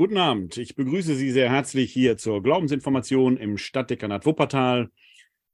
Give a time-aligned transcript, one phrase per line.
[0.00, 0.56] Guten Abend.
[0.56, 4.88] Ich begrüße Sie sehr herzlich hier zur Glaubensinformation im Stadtdekanat Wuppertal.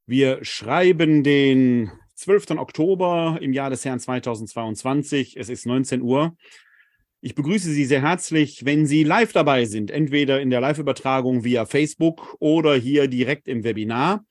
[0.07, 2.53] Wir schreiben den 12.
[2.53, 5.37] Oktober im Jahr des Herrn 2022.
[5.37, 6.37] Es ist 19 Uhr.
[7.21, 11.67] Ich begrüße Sie sehr herzlich, wenn Sie live dabei sind, entweder in der Live-Übertragung via
[11.67, 14.25] Facebook oder hier direkt im Webinar.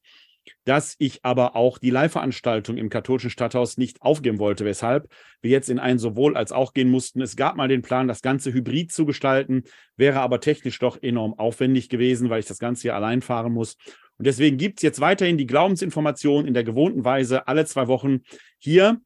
[0.67, 5.09] dass ich aber auch die Live-Veranstaltung im katholischen Stadthaus nicht aufgeben wollte, weshalb
[5.41, 7.23] wir jetzt in ein sowohl als auch gehen mussten.
[7.23, 9.65] Es gab mal den Plan, das Ganze hybrid zu gestalten,
[9.97, 13.77] wäre aber technisch doch enorm aufwendig gewesen, weil ich das Ganze hier allein fahren muss.
[14.19, 18.21] Und deswegen gibt es jetzt weiterhin die Glaubensinformation in der gewohnten Weise alle zwei Wochen
[18.59, 19.01] hier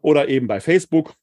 [0.00, 1.14] oder eben bei Facebook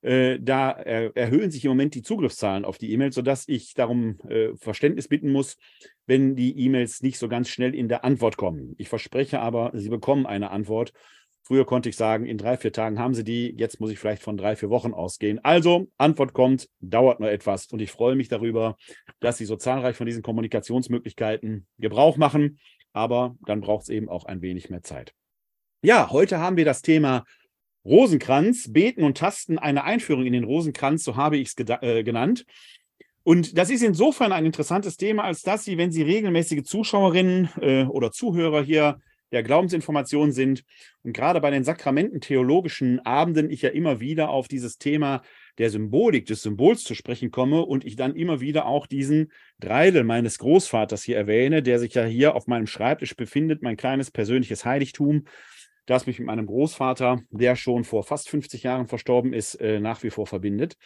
[0.01, 4.49] Äh, da erhöhen sich im Moment die Zugriffszahlen auf die E-Mails, sodass ich darum äh,
[4.57, 5.57] Verständnis bitten muss,
[6.05, 8.75] wenn die E-Mails nicht so ganz schnell in der Antwort kommen.
[8.77, 10.91] Ich verspreche aber, Sie bekommen eine Antwort.
[11.45, 13.53] Früher konnte ich sagen, in drei, vier Tagen haben Sie die.
[13.57, 15.43] Jetzt muss ich vielleicht von drei, vier Wochen ausgehen.
[15.43, 17.67] Also, Antwort kommt, dauert nur etwas.
[17.67, 18.77] Und ich freue mich darüber,
[19.19, 22.59] dass Sie so zahlreich von diesen Kommunikationsmöglichkeiten Gebrauch machen.
[22.93, 25.13] aber dann braucht es eben auch ein wenig mehr Zeit.
[25.81, 27.25] Ja, heute haben wir das Thema
[27.83, 32.45] Rosenkranz, Beten und Tasten, eine Einführung in den Rosenkranz, so habe ich es äh, genannt.
[33.23, 37.83] Und das ist insofern ein interessantes Thema, als dass Sie, wenn Sie regelmäßige Zuschauerinnen äh,
[37.85, 38.99] oder Zuhörer hier
[39.33, 40.63] der Glaubensinformation sind
[41.01, 45.23] und gerade bei den sakramententheologischen Abenden ich ja immer wieder auf dieses Thema
[45.57, 50.03] der Symbolik, des Symbols zu sprechen komme und ich dann immer wieder auch diesen Dreidel
[50.03, 54.65] meines Großvaters hier erwähne, der sich ja hier auf meinem Schreibtisch befindet, mein kleines persönliches
[54.65, 55.25] Heiligtum,
[55.85, 60.03] das mich mit meinem Großvater, der schon vor fast 50 Jahren verstorben ist, äh, nach
[60.03, 60.77] wie vor verbindet.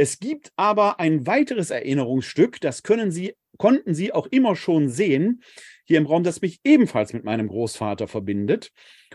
[0.00, 5.42] Es gibt aber ein weiteres Erinnerungsstück, das können Sie, konnten Sie auch immer schon sehen,
[5.86, 8.70] hier im Raum, das mich ebenfalls mit meinem Großvater verbindet.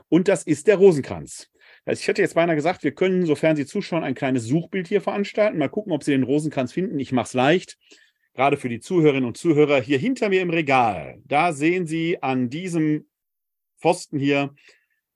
[0.09, 1.49] Und das ist der Rosenkranz.
[1.85, 4.99] Also ich hätte jetzt beinahe gesagt, wir können, sofern Sie zuschauen, ein kleines Suchbild hier
[4.99, 5.57] veranstalten.
[5.57, 6.99] Mal gucken, ob Sie den Rosenkranz finden.
[6.99, 7.77] Ich mache es leicht.
[8.33, 11.21] Gerade für die Zuhörerinnen und Zuhörer hier hinter mir im Regal.
[11.23, 13.07] Da sehen Sie an diesem
[13.79, 14.53] Pfosten hier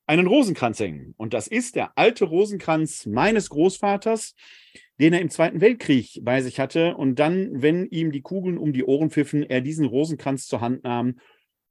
[0.06, 1.14] einen Rosenkranz hängen.
[1.18, 4.34] Und das ist der alte Rosenkranz meines Großvaters,
[5.00, 6.96] den er im Zweiten Weltkrieg bei sich hatte.
[6.96, 10.84] Und dann, wenn ihm die Kugeln um die Ohren pfiffen, er diesen Rosenkranz zur Hand
[10.84, 11.20] nahm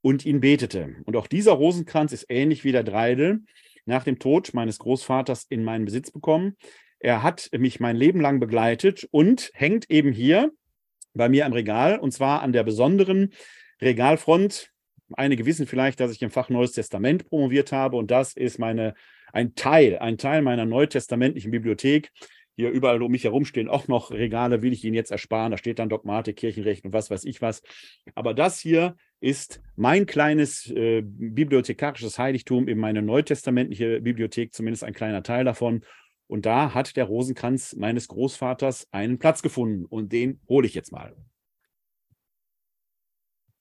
[0.00, 0.96] und ihn betete.
[1.04, 3.40] Und auch dieser Rosenkranz ist ähnlich wie der Dreidel
[3.84, 6.56] nach dem Tod meines Großvaters in meinen Besitz bekommen.
[6.98, 10.50] Er hat mich mein Leben lang begleitet und hängt eben hier
[11.14, 13.32] bei mir am Regal und zwar an der besonderen
[13.80, 14.70] Regalfront.
[15.12, 18.94] Einige wissen vielleicht, dass ich im Fach Neues Testament promoviert habe und das ist meine,
[19.32, 22.10] ein Teil, ein Teil meiner neutestamentlichen Bibliothek.
[22.56, 25.50] Hier überall um mich herum stehen auch noch Regale, will ich Ihnen jetzt ersparen.
[25.50, 27.62] Da steht dann Dogmatik, Kirchenrecht und was weiß ich was.
[28.14, 34.94] Aber das hier ist mein kleines äh, bibliothekarisches Heiligtum in meine neutestamentliche Bibliothek, zumindest ein
[34.94, 35.84] kleiner Teil davon.
[36.28, 40.92] Und da hat der Rosenkranz meines Großvaters einen Platz gefunden und den hole ich jetzt
[40.92, 41.14] mal.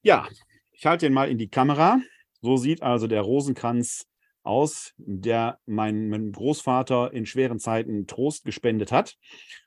[0.03, 0.27] Ja,
[0.71, 1.99] ich halte den mal in die Kamera.
[2.41, 4.07] So sieht also der Rosenkranz
[4.45, 9.17] aus, der meinem Großvater in schweren Zeiten Trost gespendet hat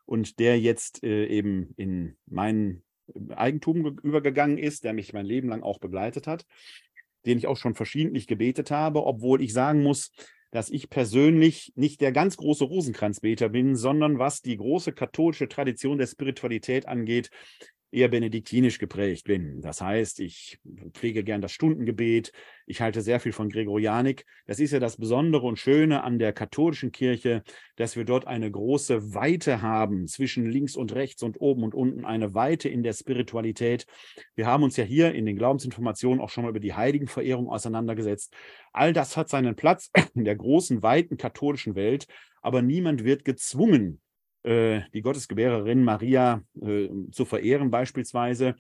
[0.07, 2.83] und der jetzt äh, eben in mein
[3.31, 6.45] Eigentum übergegangen ist, der mich mein Leben lang auch begleitet hat,
[7.27, 10.13] den ich auch schon verschiedentlich gebetet habe, obwohl ich sagen muss,
[10.51, 15.99] dass ich persönlich nicht der ganz große Rosenkranzbeter bin, sondern was die große katholische Tradition
[15.99, 17.31] der Spiritualität angeht,
[17.91, 19.61] eher benediktinisch geprägt bin.
[19.63, 20.59] Das heißt, ich
[20.93, 22.33] pflege gern das Stundengebet,
[22.67, 24.27] ich halte sehr viel von Gregorianik.
[24.47, 27.43] Das ist ja das Besondere und Schöne an der katholischen Kirche,
[27.77, 32.05] dass wir dort eine große Weite haben zwischen links und rechts und oben und unten,
[32.05, 33.87] eine Weite in der Spiritualität.
[34.35, 38.35] Wir haben uns ja hier in den Glaubensinformationen auch schon mal über die Heiligenverehrung auseinandergesetzt.
[38.73, 42.07] All das hat seinen Platz in der großen, weiten katholischen Welt,
[42.43, 44.01] aber niemand wird gezwungen,
[44.49, 48.55] die Gottesgebärerin Maria äh, zu verehren beispielsweise.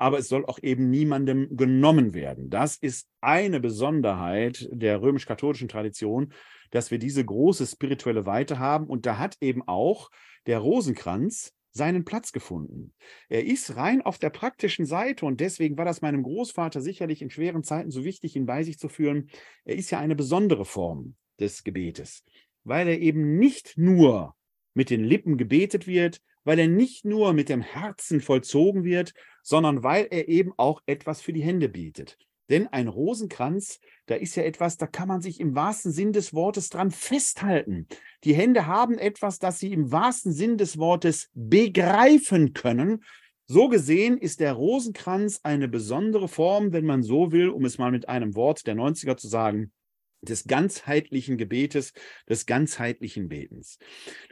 [0.00, 2.50] Aber es soll auch eben niemandem genommen werden.
[2.50, 6.32] Das ist eine Besonderheit der römisch-katholischen Tradition,
[6.70, 8.86] dass wir diese große spirituelle Weite haben.
[8.86, 10.10] Und da hat eben auch
[10.46, 12.92] der Rosenkranz seinen Platz gefunden.
[13.28, 17.30] Er ist rein auf der praktischen Seite und deswegen war das meinem Großvater sicherlich in
[17.30, 19.30] schweren Zeiten so wichtig, ihn bei sich zu führen.
[19.64, 22.24] Er ist ja eine besondere Form des Gebetes,
[22.64, 24.34] weil er eben nicht nur
[24.78, 29.82] mit den Lippen gebetet wird, weil er nicht nur mit dem Herzen vollzogen wird, sondern
[29.82, 32.16] weil er eben auch etwas für die Hände bietet.
[32.48, 36.32] Denn ein Rosenkranz, da ist ja etwas, da kann man sich im wahrsten Sinn des
[36.32, 37.88] Wortes dran festhalten.
[38.22, 43.02] Die Hände haben etwas, das sie im wahrsten Sinn des Wortes begreifen können.
[43.46, 47.90] So gesehen ist der Rosenkranz eine besondere Form, wenn man so will, um es mal
[47.90, 49.72] mit einem Wort der 90er zu sagen,
[50.20, 51.92] des ganzheitlichen Gebetes,
[52.28, 53.78] des ganzheitlichen Betens.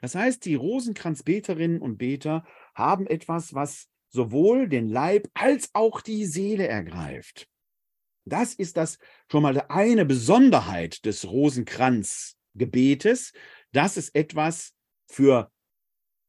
[0.01, 6.25] Das heißt, die Rosenkranzbeterinnen und Beter haben etwas, was sowohl den Leib als auch die
[6.25, 7.49] Seele ergreift.
[8.25, 8.99] Das ist das
[9.31, 13.33] schon mal eine Besonderheit des Rosenkranzgebetes,
[13.73, 14.75] dass es etwas
[15.07, 15.53] für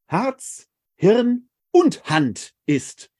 [0.06, 3.10] Herz, Hirn und Hand ist,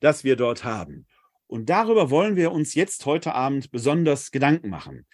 [0.00, 1.06] das wir dort haben.
[1.46, 5.06] Und darüber wollen wir uns jetzt heute Abend besonders Gedanken machen.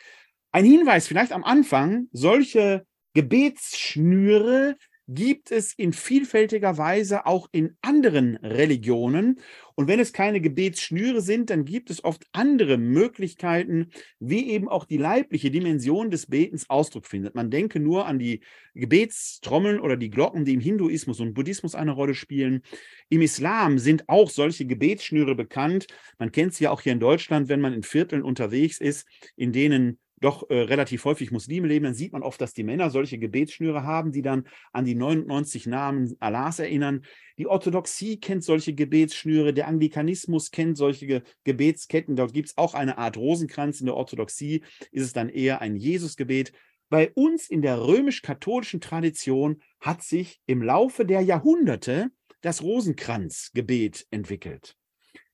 [0.52, 4.76] Ein Hinweis vielleicht am Anfang, solche Gebetsschnüre
[5.08, 9.40] gibt es in vielfältiger Weise auch in anderen Religionen.
[9.74, 13.90] Und wenn es keine Gebetsschnüre sind, dann gibt es oft andere Möglichkeiten,
[14.20, 17.34] wie eben auch die leibliche Dimension des Betens Ausdruck findet.
[17.34, 18.42] Man denke nur an die
[18.74, 22.62] Gebetstrommeln oder die Glocken, die im Hinduismus und Buddhismus eine Rolle spielen.
[23.08, 25.86] Im Islam sind auch solche Gebetsschnüre bekannt.
[26.18, 29.06] Man kennt sie ja auch hier in Deutschland, wenn man in Vierteln unterwegs ist,
[29.36, 32.90] in denen doch äh, relativ häufig Muslime leben, dann sieht man oft, dass die Männer
[32.90, 37.04] solche Gebetsschnüre haben, die dann an die 99 Namen Allahs erinnern.
[37.38, 42.16] Die Orthodoxie kennt solche Gebetsschnüre, der Anglikanismus kennt solche Ge Gebetsketten.
[42.16, 43.80] Dort gibt es auch eine Art Rosenkranz.
[43.80, 46.52] In der Orthodoxie ist es dann eher ein Jesusgebet.
[46.88, 52.10] Bei uns in der römisch-katholischen Tradition hat sich im Laufe der Jahrhunderte
[52.42, 54.76] das Rosenkranzgebet entwickelt.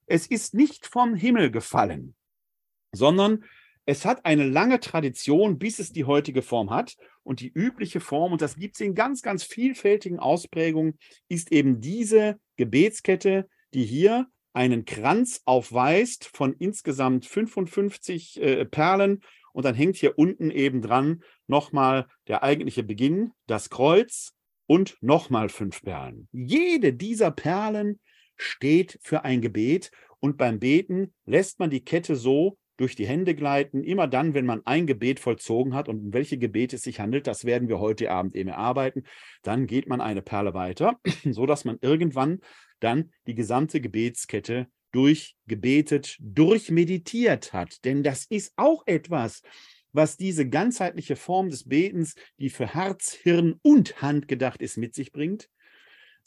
[0.06, 2.14] Es ist nicht vom Himmel gefallen,
[2.92, 3.44] sondern
[3.88, 6.98] es hat eine lange Tradition, bis es die heutige Form hat.
[7.22, 10.98] Und die übliche Form, und das gibt es in ganz, ganz vielfältigen Ausprägungen,
[11.30, 19.22] ist eben diese Gebetskette, die hier einen Kranz aufweist von insgesamt 55 äh, Perlen.
[19.54, 24.34] Und dann hängt hier unten eben dran nochmal der eigentliche Beginn, das Kreuz
[24.66, 26.28] und nochmal fünf Perlen.
[26.32, 28.00] Jede dieser Perlen
[28.36, 29.90] steht für ein Gebet
[30.20, 34.46] und beim Beten lässt man die Kette so durch die Hände gleiten, immer dann, wenn
[34.46, 37.80] man ein Gebet vollzogen hat und um welche Gebete es sich handelt, das werden wir
[37.80, 39.02] heute Abend eben erarbeiten,
[39.42, 42.40] dann geht man eine Perle weiter, sodass man irgendwann
[42.80, 47.84] dann die gesamte Gebetskette durchgebetet, durchmeditiert hat.
[47.84, 49.42] Denn das ist auch etwas,
[49.92, 54.94] was diese ganzheitliche Form des Betens, die für Herz, Hirn und Hand gedacht ist, mit
[54.94, 55.48] sich bringt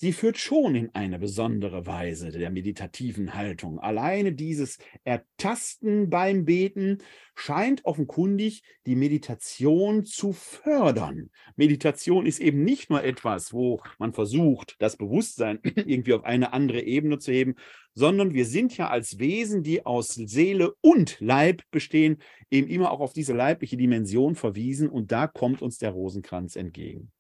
[0.01, 3.79] sie führt schon in eine besondere Weise der meditativen Haltung.
[3.79, 6.97] Alleine dieses Ertasten beim Beten
[7.35, 11.29] scheint offenkundig die Meditation zu fördern.
[11.55, 16.81] Meditation ist eben nicht nur etwas, wo man versucht, das Bewusstsein irgendwie auf eine andere
[16.81, 17.53] Ebene zu heben,
[17.93, 22.17] sondern wir sind ja als Wesen, die aus Seele und Leib bestehen,
[22.49, 27.11] eben immer auch auf diese leibliche Dimension verwiesen und da kommt uns der Rosenkranz entgegen.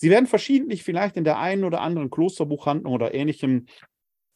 [0.00, 3.66] Sie werden verschiedentlich vielleicht in der einen oder anderen Klosterbuchhandlung oder ähnlichem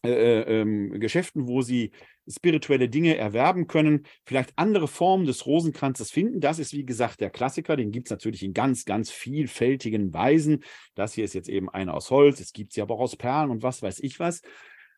[0.04, 1.92] äh, äh, ähm, Geschäften, wo Sie
[2.28, 6.40] spirituelle Dinge erwerben können, vielleicht andere Formen des Rosenkranzes finden.
[6.40, 7.76] Das ist, wie gesagt, der Klassiker.
[7.76, 10.64] Den gibt es natürlich in ganz, ganz vielfältigen Weisen.
[10.96, 12.40] Das hier ist jetzt eben einer aus Holz.
[12.40, 14.42] Es gibt sie aber auch aus Perlen und was weiß ich was.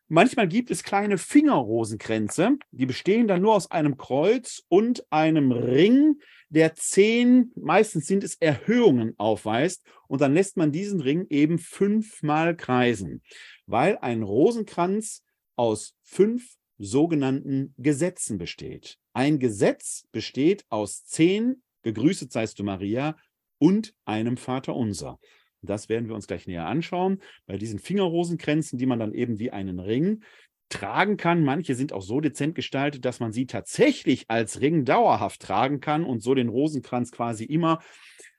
[0.07, 6.19] Manchmal gibt es kleine Fingerrosenkränze, die bestehen dann nur aus einem Kreuz und einem Ring,
[6.49, 9.83] der zehn, meistens sind es Erhöhungen aufweist.
[10.07, 13.23] Und dann lässt man diesen Ring eben fünfmal kreisen,
[13.65, 15.23] weil ein Rosenkranz
[15.55, 18.99] aus fünf sogenannten Gesetzen besteht.
[19.13, 23.17] Ein Gesetz besteht aus zehn, gegrüßet seist du Maria,
[23.57, 25.19] und einem Vater unser.
[25.65, 27.19] Das werden wir uns gleich näher anschauen.
[27.45, 30.23] Bei diesen Fingerrosenkränzen, die man dann eben wie einen Ring
[30.69, 31.43] tragen kann.
[31.43, 36.03] Manche sind auch so dezent gestaltet, dass man sie tatsächlich als Ring dauerhaft tragen kann
[36.03, 37.79] und so den Rosenkranz quasi immer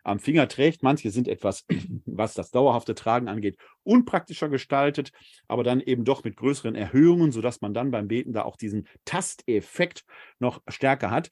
[0.03, 0.83] am Finger trägt.
[0.83, 1.65] Manche sind etwas,
[2.07, 5.11] was das dauerhafte Tragen angeht, unpraktischer gestaltet,
[5.49, 8.87] aber dann eben doch mit größeren Erhöhungen, sodass man dann beim Beten da auch diesen
[9.05, 10.05] Tasteffekt
[10.39, 11.31] noch stärker hat,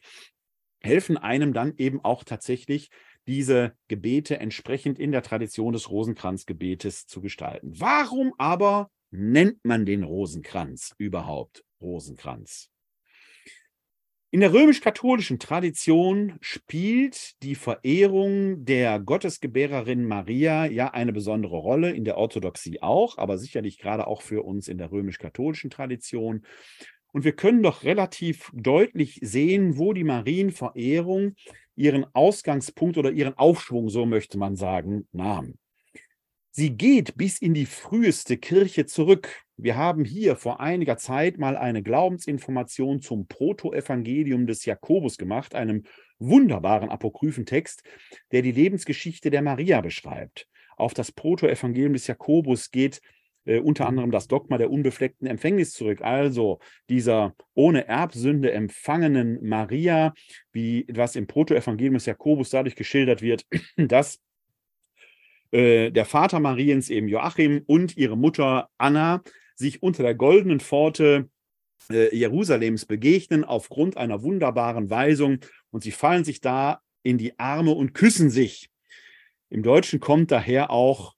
[0.81, 2.91] helfen einem dann eben auch tatsächlich
[3.27, 7.73] diese Gebete entsprechend in der Tradition des Rosenkranzgebetes zu gestalten.
[7.79, 12.71] Warum aber nennt man den Rosenkranz überhaupt Rosenkranz?
[14.35, 22.05] In der römisch-katholischen Tradition spielt die Verehrung der Gottesgebärerin Maria ja eine besondere Rolle, in
[22.05, 26.45] der Orthodoxie auch, aber sicherlich gerade auch für uns in der römisch-katholischen Tradition.
[27.13, 31.37] Und wir können doch relativ deutlich sehen, wo die Marienverehrung
[31.77, 35.55] ihren Ausgangspunkt oder ihren Aufschwung, so möchte man sagen, nahm.
[36.51, 39.43] Sie geht bis in die früheste Kirche zurück.
[39.57, 45.83] Wir haben hier vor einiger Zeit mal eine Glaubensinformation zum Protoevangelium des Jakobus gemacht, einem
[46.21, 47.83] wunderbaren Apokryphentext,
[48.31, 50.47] der die Lebensgeschichte der Maria beschreibt.
[50.77, 53.01] Auf das Protoevangelium des Jakobus geht
[53.45, 56.03] äh, unter anderem das Dogma der unbefleckten Empfängnis zurück.
[56.03, 60.15] Also dieser ohne Erbsünde empfangenen Maria,
[60.53, 63.47] wie was im Protoevangelium des Jakobus dadurch geschildert wird,
[63.77, 64.21] dass
[65.51, 69.23] äh, der Vater Mariens, eben Joachim, und ihre Mutter Anna
[69.57, 71.29] sich unter der goldenen Pforte
[71.91, 75.39] äh, Jerusalems begegnen aufgrund einer wunderbaren Weisung
[75.71, 78.71] und sie fallen sich da in die Arme und küssen sich.
[79.51, 81.14] Im Deutschen kommt daher auch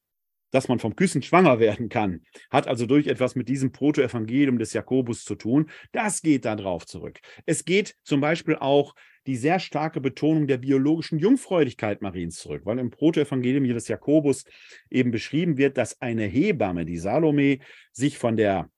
[0.57, 4.73] dass man vom Küssen schwanger werden kann, hat also durch etwas mit diesem Protoevangelium des
[4.73, 5.69] Jakobus zu tun.
[5.93, 7.21] Das geht da drauf zurück.
[7.45, 8.95] Es geht zum Beispiel auch
[9.27, 14.45] die sehr starke Betonung der biologischen Jungfräulichkeit Mariens zurück, weil im Protoevangelium des Jakobus
[14.91, 17.59] eben beschrieben wird, dass eine Hebamme, die Salome,
[17.93, 18.71] sich von der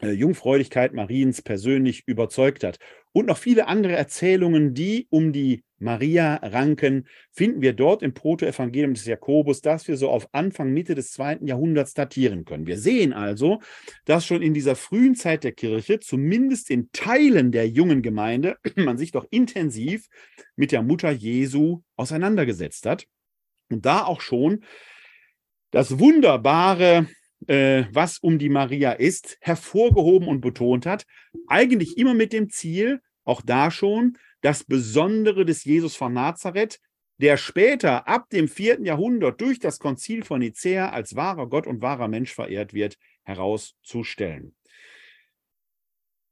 [0.00, 2.78] äh, Jungfräulichkeit Mariens persönlich überzeugt hat.
[3.12, 9.04] Und noch viele andere Erzählungen, die um die Maria-Ranken finden wir dort im Protoevangelium des
[9.04, 12.66] Jakobus, das wir so auf Anfang, Mitte des zweiten Jahrhunderts datieren können.
[12.66, 13.60] Wir sehen also,
[14.04, 18.96] dass schon in dieser frühen Zeit der Kirche, zumindest in Teilen der jungen Gemeinde, man
[18.96, 20.06] sich doch intensiv
[20.56, 23.06] mit der Mutter Jesu auseinandergesetzt hat
[23.68, 24.64] und da auch schon
[25.70, 27.06] das wunderbare
[27.46, 31.06] äh, was um die Maria ist, hervorgehoben und betont hat.
[31.48, 36.80] Eigentlich immer mit dem Ziel, auch da schon, das Besondere des Jesus von Nazareth,
[37.18, 41.80] der später ab dem vierten Jahrhundert durch das Konzil von Nicäa als wahrer Gott und
[41.80, 44.54] wahrer Mensch verehrt wird, herauszustellen.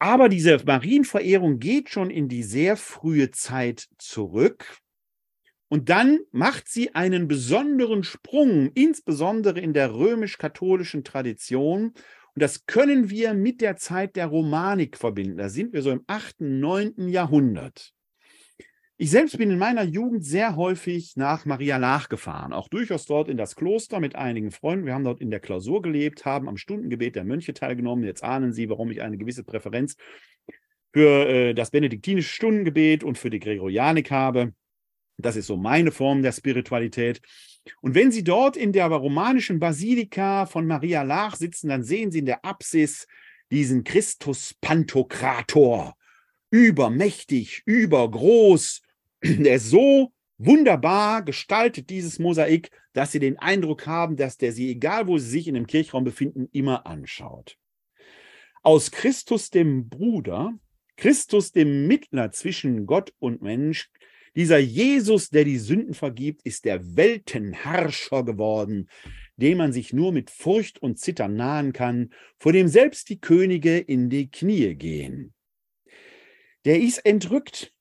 [0.00, 4.78] Aber diese Marienverehrung geht schon in die sehr frühe Zeit zurück.
[5.72, 11.92] Und dann macht sie einen besonderen Sprung, insbesondere in der römisch-katholischen Tradition.
[12.34, 15.36] Und das können wir mit der Zeit der Romanik verbinden.
[15.36, 17.08] Da sind wir so im 8., 9.
[17.08, 17.92] Jahrhundert.
[18.96, 23.28] Ich selbst bin in meiner Jugend sehr häufig nach Maria Lach gefahren, auch durchaus dort
[23.28, 24.86] in das Kloster mit einigen Freunden.
[24.86, 28.04] Wir haben dort in der Klausur gelebt, haben am Stundengebet der Mönche teilgenommen.
[28.04, 29.96] Jetzt ahnen Sie, warum ich eine gewisse Präferenz
[30.92, 34.52] für äh, das benediktinische Stundengebet und für die Gregorianik habe.
[35.22, 37.20] Das ist so meine Form der Spiritualität.
[37.80, 42.20] Und wenn Sie dort in der romanischen Basilika von Maria Lach sitzen, dann sehen Sie
[42.20, 43.06] in der Apsis
[43.50, 45.94] diesen Christus Pantokrator.
[46.50, 48.82] Übermächtig, übergroß.
[49.22, 54.70] Der ist so wunderbar gestaltet, dieses Mosaik, dass Sie den Eindruck haben, dass der Sie,
[54.70, 57.56] egal wo Sie sich in dem Kirchraum befinden, immer anschaut.
[58.62, 60.52] Aus Christus dem Bruder,
[60.96, 63.90] Christus dem Mittler zwischen Gott und Mensch,
[64.36, 68.88] dieser Jesus, der die Sünden vergibt, ist der Weltenherrscher geworden,
[69.36, 73.78] dem man sich nur mit Furcht und Zittern nahen kann, vor dem selbst die Könige
[73.78, 75.34] in die Knie gehen.
[76.64, 77.72] Der ist entrückt.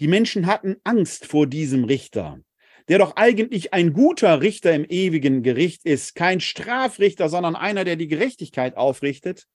[0.00, 2.40] Die Menschen hatten Angst vor diesem Richter,
[2.88, 7.96] der doch eigentlich ein guter Richter im ewigen Gericht ist, kein Strafrichter, sondern einer, der
[7.96, 9.46] die Gerechtigkeit aufrichtet.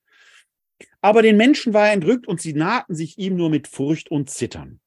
[1.01, 4.29] Aber den Menschen war er entrückt und sie nahten sich ihm nur mit Furcht und
[4.29, 4.79] Zittern.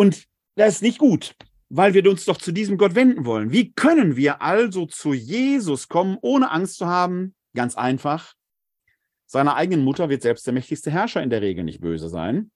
[0.00, 1.36] Und das ist nicht gut,
[1.68, 3.52] weil wir uns doch zu diesem Gott wenden wollen.
[3.52, 7.34] Wie können wir also zu Jesus kommen, ohne Angst zu haben?
[7.54, 8.32] Ganz einfach.
[9.26, 12.50] Seiner eigenen Mutter wird selbst der mächtigste Herrscher in der Regel nicht böse sein.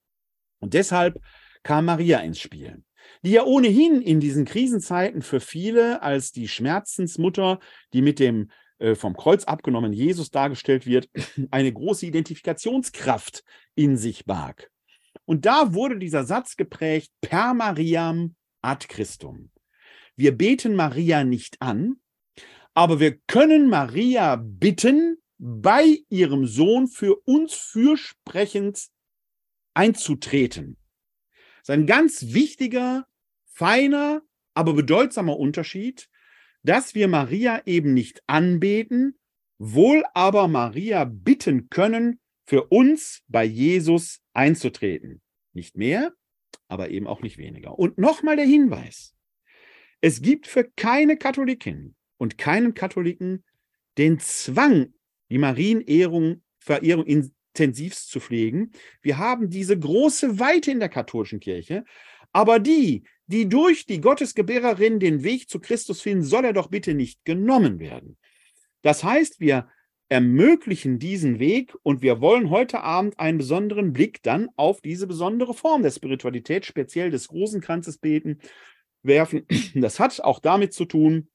[0.59, 1.21] Und deshalb
[1.63, 2.83] kam Maria ins Spiel,
[3.21, 7.61] die ja ohnehin in diesen Krisenzeiten für viele als die Schmerzensmutter,
[7.92, 11.11] die mit dem äh, vom Kreuz abgenommen Jesus dargestellt wird,
[11.51, 14.71] eine große Identifikationskraft in sich barg.
[15.25, 19.51] Und da wurde dieser Satz geprägt, per Mariam ad Christum.
[20.17, 21.97] Wir beten Maria nicht an,
[22.75, 28.89] aber wir können Maria bitten, bei ihrem Sohn für uns fürsprechend
[29.75, 30.79] einzutreten.
[31.59, 33.07] Das ist ein ganz wichtiger,
[33.45, 34.23] feiner,
[34.55, 36.09] aber bedeutsamer Unterschied,
[36.63, 39.19] dass wir Maria eben nicht anbeten,
[39.59, 45.20] wohl aber Maria bitten können, für uns bei Jesus einzutreten.
[45.52, 46.12] Nicht mehr,
[46.68, 47.78] aber eben auch nicht weniger.
[47.78, 49.14] Und nochmal der Hinweis.
[50.00, 53.44] Es gibt für keine Katholikin und keinen Katholiken
[53.96, 54.92] den Zwang,
[55.30, 58.72] die Marienehrung, Verehrung intensivst zu pflegen.
[59.00, 61.85] Wir haben diese große Weite in der katholischen Kirche,
[62.33, 66.94] aber die, die durch die Gottesgebärerin den Weg zu Christus finden, soll er doch bitte
[66.94, 68.18] nicht genommen werden.
[68.83, 69.68] Das heißt, wir
[70.09, 75.55] ermöglichen diesen Weg und wir wollen heute Abend einen besonderen Blick dann auf diese besondere
[75.55, 78.38] Form der Spiritualität, speziell des Rosenkranzes beten,
[79.03, 79.47] werfen.
[79.75, 81.29] Das hat auch damit zu tun,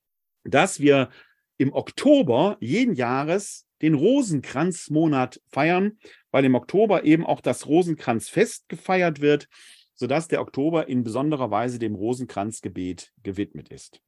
[0.43, 1.10] dass wir
[1.58, 5.97] im Oktober jeden Jahres den Rosenkranzmonat feiern,
[6.32, 9.47] weil im Oktober eben auch das Rosenkranzfest gefeiert wird,
[9.95, 14.01] sodass der Oktober in besonderer Weise dem Rosenkranzgebet gewidmet ist.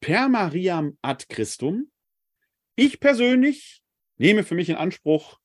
[0.00, 1.90] Per Mariam ad Christum.
[2.74, 3.81] Ich persönlich
[4.22, 5.40] nehme für mich in Anspruch,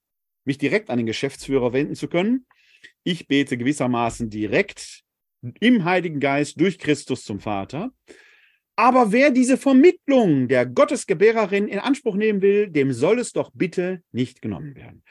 [0.45, 2.45] mich direkt an den Geschäftsführer wenden zu können.
[3.03, 5.01] Ich bete gewissermaßen direkt
[5.59, 7.91] im Heiligen Geist durch Christus zum Vater.
[8.75, 14.03] Aber wer diese Vermittlung der Gottesgebärerin in Anspruch nehmen will, dem soll es doch bitte
[14.11, 15.03] nicht genommen werden.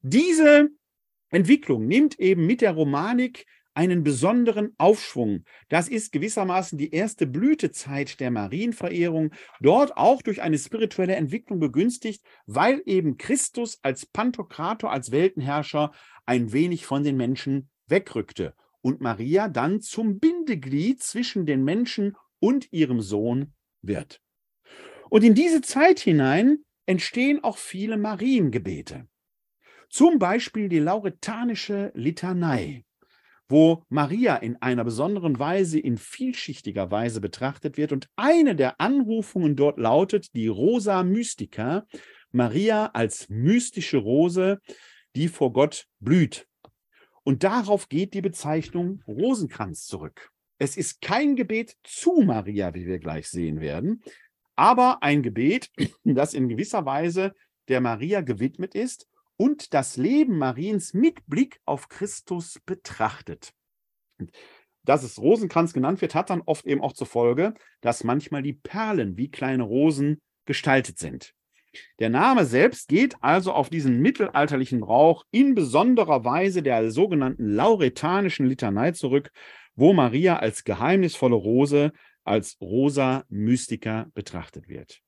[0.00, 0.68] Diese
[1.30, 5.44] Entwicklung nimmt eben mit der Romanik einen besonderen Aufschwung.
[5.68, 12.22] Das ist gewissermaßen die erste Blütezeit der Marienverehrung, dort auch durch eine spirituelle Entwicklung begünstigt,
[12.46, 15.92] weil eben Christus als Pantokrator, als Weltenherrscher
[16.26, 22.72] ein wenig von den Menschen wegrückte und Maria dann zum Bindeglied zwischen den Menschen und
[22.72, 24.20] ihrem Sohn wird.
[25.08, 29.06] Und in diese Zeit hinein entstehen auch viele Mariengebete.
[29.88, 32.84] Zum Beispiel die lauretanische Litanei
[33.52, 37.92] wo Maria in einer besonderen Weise, in vielschichtiger Weise betrachtet wird.
[37.92, 41.86] Und eine der Anrufungen dort lautet die Rosa Mystica,
[42.32, 44.58] Maria als mystische Rose,
[45.14, 46.48] die vor Gott blüht.
[47.24, 50.30] Und darauf geht die Bezeichnung Rosenkranz zurück.
[50.58, 54.02] Es ist kein Gebet zu Maria, wie wir gleich sehen werden,
[54.56, 55.70] aber ein Gebet,
[56.04, 57.34] das in gewisser Weise
[57.68, 59.08] der Maria gewidmet ist
[59.42, 63.52] und das Leben Mariens mit Blick auf Christus betrachtet.
[64.84, 68.52] Dass es Rosenkranz genannt wird, hat dann oft eben auch zur Folge, dass manchmal die
[68.52, 71.34] Perlen wie kleine Rosen gestaltet sind.
[71.98, 78.46] Der Name selbst geht also auf diesen mittelalterlichen Brauch in besonderer Weise der sogenannten lauretanischen
[78.46, 79.32] Litanei zurück,
[79.74, 81.90] wo Maria als geheimnisvolle Rose,
[82.22, 85.00] als Rosa Mystica betrachtet wird.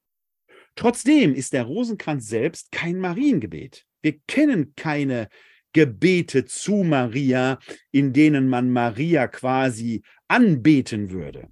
[0.74, 3.86] Trotzdem ist der Rosenkranz selbst kein Mariengebet.
[4.04, 5.30] Wir kennen keine
[5.72, 7.58] Gebete zu Maria,
[7.90, 11.48] in denen man Maria quasi anbeten würde.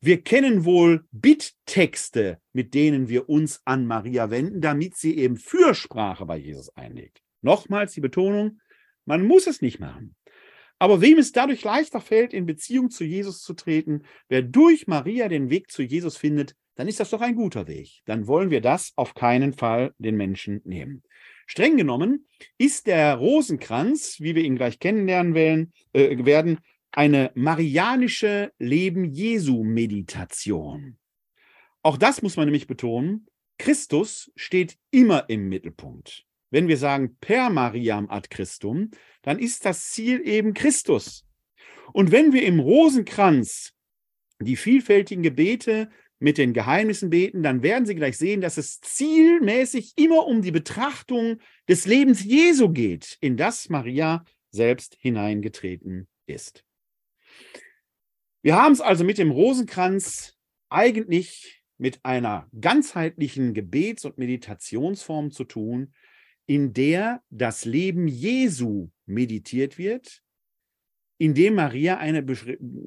[0.00, 6.24] Wir kennen wohl Bitttexte, mit denen wir uns an Maria wenden, damit sie eben Fürsprache
[6.24, 7.20] bei Jesus einlegt.
[7.42, 8.60] Nochmals die Betonung,
[9.04, 10.16] man muss es nicht machen.
[10.78, 15.28] Aber wem es dadurch leichter fällt, in Beziehung zu Jesus zu treten, wer durch Maria
[15.28, 18.00] den Weg zu Jesus findet, dann ist das doch ein guter Weg.
[18.06, 21.02] Dann wollen wir das auf keinen Fall den Menschen nehmen.
[21.46, 22.26] Streng genommen
[22.58, 26.58] ist der Rosenkranz, wie wir ihn gleich kennenlernen äh, werden,
[26.92, 30.98] eine marianische Leben Jesu Meditation.
[31.82, 33.26] Auch das muss man nämlich betonen.
[33.58, 36.24] Christus steht immer im Mittelpunkt.
[36.50, 38.90] Wenn wir sagen per Mariam ad Christum,
[39.22, 41.26] dann ist das Ziel eben Christus.
[41.92, 43.72] Und wenn wir im Rosenkranz
[44.40, 45.90] die vielfältigen Gebete
[46.24, 50.52] mit den Geheimnissen beten, dann werden Sie gleich sehen, dass es zielmäßig immer um die
[50.52, 56.64] Betrachtung des Lebens Jesu geht, in das Maria selbst hineingetreten ist.
[58.40, 60.34] Wir haben es also mit dem Rosenkranz
[60.70, 65.92] eigentlich mit einer ganzheitlichen Gebets- und Meditationsform zu tun,
[66.46, 70.22] in der das Leben Jesu meditiert wird,
[71.18, 72.24] in dem Maria eine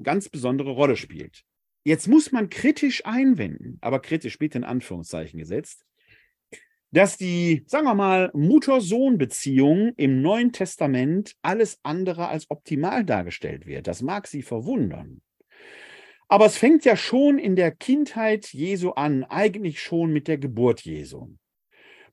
[0.01, 1.46] ganz besondere Rolle spielt.
[1.87, 5.85] Jetzt muss man kritisch einwenden, aber kritisch bitte in Anführungszeichen gesetzt,
[6.91, 13.87] dass die, sagen wir mal, Mutter-Sohn-Beziehung im Neuen Testament alles andere als optimal dargestellt wird.
[13.87, 15.21] Das mag Sie verwundern.
[16.27, 20.81] Aber es fängt ja schon in der Kindheit Jesu an, eigentlich schon mit der Geburt
[20.81, 21.37] Jesu.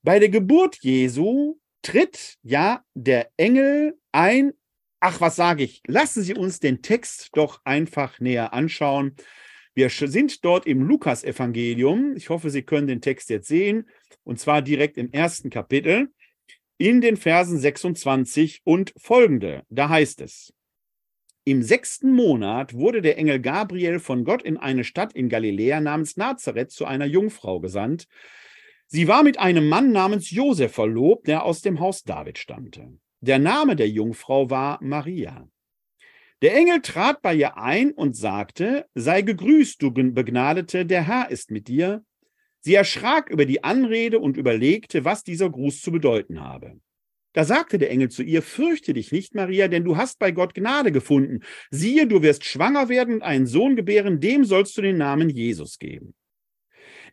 [0.04, 4.52] Bei der Geburt Jesu tritt ja der Engel ein.
[5.00, 5.82] Ach, was sage ich?
[5.88, 9.16] Lassen Sie uns den Text doch einfach näher anschauen.
[9.74, 12.14] Wir sind dort im Lukas-Evangelium.
[12.16, 13.88] Ich hoffe, Sie können den Text jetzt sehen.
[14.22, 16.08] Und zwar direkt im ersten Kapitel
[16.78, 19.64] in den Versen 26 und folgende.
[19.68, 20.52] Da heißt es,
[21.44, 26.16] im sechsten Monat wurde der Engel Gabriel von Gott in eine Stadt in Galiläa namens
[26.16, 28.06] Nazareth zu einer Jungfrau gesandt.
[28.86, 32.98] Sie war mit einem Mann namens Josef verlobt, der aus dem Haus David stammte.
[33.20, 35.48] Der Name der Jungfrau war Maria.
[36.44, 41.50] Der Engel trat bei ihr ein und sagte, sei gegrüßt, du Begnadete, der Herr ist
[41.50, 42.04] mit dir.
[42.60, 46.78] Sie erschrak über die Anrede und überlegte, was dieser Gruß zu bedeuten habe.
[47.32, 50.52] Da sagte der Engel zu ihr, fürchte dich nicht, Maria, denn du hast bei Gott
[50.52, 51.40] Gnade gefunden.
[51.70, 55.78] Siehe, du wirst schwanger werden und einen Sohn gebären, dem sollst du den Namen Jesus
[55.78, 56.14] geben.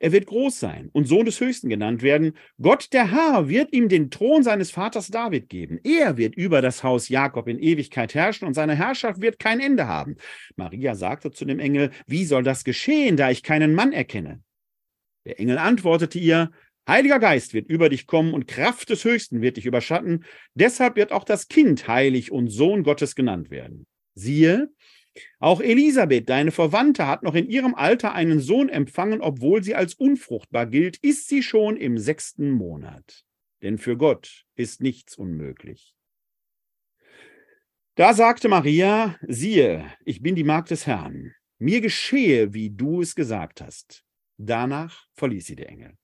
[0.02, 2.36] Er wird groß sein und Sohn des Höchsten genannt werden.
[2.60, 5.80] Gott der Herr wird ihm den Thron seines Vaters David geben.
[5.84, 9.88] Er wird über das Haus Jakob in Ewigkeit herrschen und seine Herrschaft wird kein Ende
[9.88, 10.16] haben.
[10.56, 14.42] Maria sagte zu dem Engel, wie soll das geschehen, da ich keinen Mann erkenne?
[15.24, 16.50] Der Engel antwortete ihr,
[16.88, 20.26] Heiliger Geist wird über dich kommen und Kraft des Höchsten wird dich überschatten.
[20.56, 23.86] Deshalb wird auch das Kind heilig und Sohn Gottes genannt werden.
[24.16, 24.72] Siehe,
[25.40, 29.94] auch Elisabeth, deine Verwandte, hat noch in ihrem Alter einen Sohn empfangen, obwohl sie als
[29.94, 33.26] unfruchtbar gilt, ist sie schon im sechsten Monat.
[33.62, 35.94] Denn für Gott ist nichts unmöglich.
[37.96, 41.34] Da sagte Maria, siehe, ich bin die Magd des Herrn.
[41.60, 44.04] Mir geschehe, wie du es gesagt hast.
[44.38, 45.98] Danach verließ sie der Engel.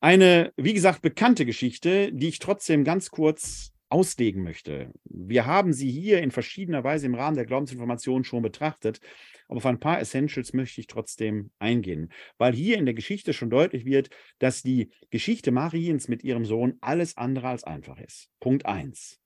[0.00, 4.92] Eine, wie gesagt, bekannte Geschichte, die ich trotzdem ganz kurz auslegen möchte.
[5.04, 8.98] Wir haben sie hier in verschiedener Weise im Rahmen der Glaubensinformation schon betrachtet,
[9.46, 13.50] aber auf ein paar Essentials möchte ich trotzdem eingehen, weil hier in der Geschichte schon
[13.50, 18.30] deutlich wird, dass die Geschichte Mariens mit ihrem Sohn alles andere als einfach ist.
[18.40, 19.20] Punkt 1.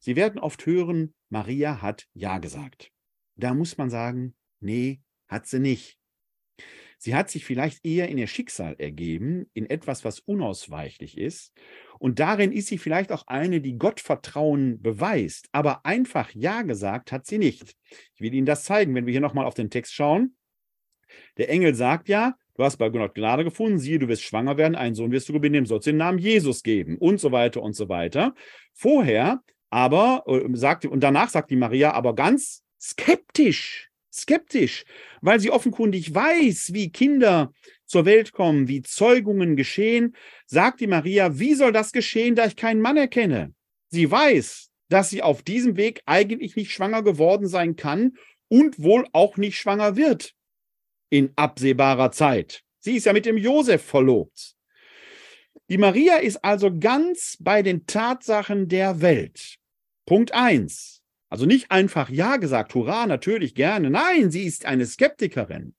[0.00, 2.90] Sie werden oft hören, Maria hat Ja gesagt.
[3.36, 6.00] Da muss man sagen, nee, hat sie nicht.
[7.02, 11.54] Sie hat sich vielleicht eher in ihr Schicksal ergeben, in etwas, was unausweichlich ist.
[11.98, 15.48] Und darin ist sie vielleicht auch eine, die Gottvertrauen beweist.
[15.50, 17.74] Aber einfach Ja gesagt hat sie nicht.
[18.14, 20.36] Ich will Ihnen das zeigen, wenn wir hier nochmal auf den Text schauen.
[21.38, 24.74] Der Engel sagt ja, du hast bei Gott Gnade gefunden, siehe, du wirst schwanger werden,
[24.74, 27.88] einen Sohn wirst du gewinnen, sollst den Namen Jesus geben und so weiter und so
[27.88, 28.34] weiter.
[28.74, 34.84] Vorher aber äh, sagt, und danach sagt die Maria aber ganz skeptisch, skeptisch,
[35.20, 37.52] weil sie offenkundig weiß, wie Kinder
[37.86, 40.14] zur Welt kommen, wie Zeugungen geschehen,
[40.46, 43.54] sagt die Maria, wie soll das geschehen, da ich keinen Mann erkenne?
[43.88, 48.16] Sie weiß, dass sie auf diesem Weg eigentlich nicht schwanger geworden sein kann
[48.48, 50.34] und wohl auch nicht schwanger wird
[51.10, 52.62] in absehbarer Zeit.
[52.78, 54.54] Sie ist ja mit dem Josef verlobt.
[55.68, 59.56] Die Maria ist also ganz bei den Tatsachen der Welt.
[60.06, 60.99] Punkt eins.
[61.30, 63.88] Also nicht einfach Ja gesagt, hurra, natürlich gerne.
[63.88, 65.74] Nein, sie ist eine Skeptikerin.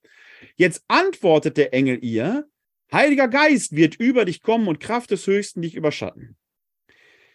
[0.55, 2.47] Jetzt antwortet der Engel ihr,
[2.91, 6.37] Heiliger Geist wird über dich kommen und Kraft des Höchsten dich überschatten.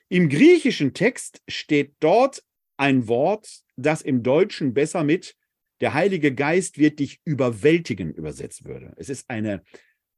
[0.09, 2.43] Im griechischen Text steht dort
[2.77, 5.37] ein Wort, das im Deutschen besser mit
[5.81, 8.95] der Heilige Geist wird dich überwältigen übersetzt würde.
[8.97, 9.63] Es ist eine,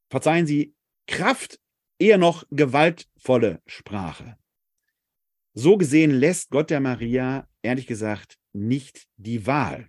[0.09, 0.75] verzeihen Sie,
[1.07, 1.59] Kraft,
[1.99, 4.37] eher noch gewaltvolle Sprache.
[5.61, 9.89] So gesehen lässt Gott der Maria, ehrlich gesagt, nicht die Wahl.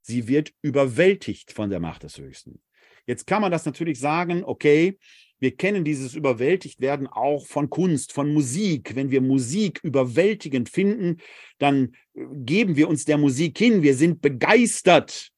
[0.00, 2.62] Sie wird überwältigt von der Macht des Höchsten.
[3.04, 4.98] Jetzt kann man das natürlich sagen, okay,
[5.40, 8.96] wir kennen dieses Überwältigtwerden auch von Kunst, von Musik.
[8.96, 11.18] Wenn wir Musik überwältigend finden,
[11.58, 13.82] dann äh, geben wir uns der Musik hin.
[13.82, 15.32] Wir sind begeistert.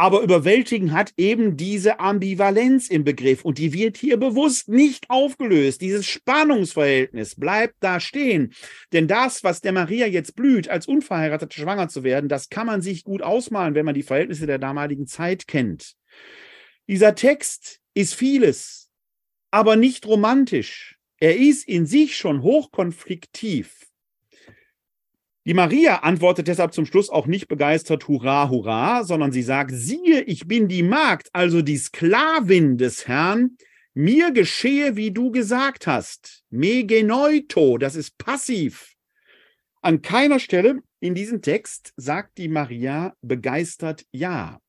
[0.00, 5.82] Aber überwältigen hat eben diese Ambivalenz im Begriff und die wird hier bewusst nicht aufgelöst.
[5.82, 8.54] Dieses Spannungsverhältnis bleibt da stehen.
[8.94, 12.80] Denn das, was der Maria jetzt blüht, als unverheiratet schwanger zu werden, das kann man
[12.80, 15.96] sich gut ausmalen, wenn man die Verhältnisse der damaligen Zeit kennt.
[16.88, 18.88] Dieser Text ist vieles,
[19.50, 20.96] aber nicht romantisch.
[21.18, 23.89] Er ist in sich schon hochkonfliktiv.
[25.46, 30.22] Die Maria antwortet deshalb zum Schluss auch nicht begeistert Hurra, Hurra, sondern sie sagt, siehe,
[30.22, 33.56] ich bin die Magd, also die Sklavin des Herrn,
[33.94, 36.44] mir geschehe, wie du gesagt hast.
[36.50, 38.94] Me genoito, das ist passiv.
[39.80, 44.60] An keiner Stelle in diesem Text sagt die Maria begeistert Ja.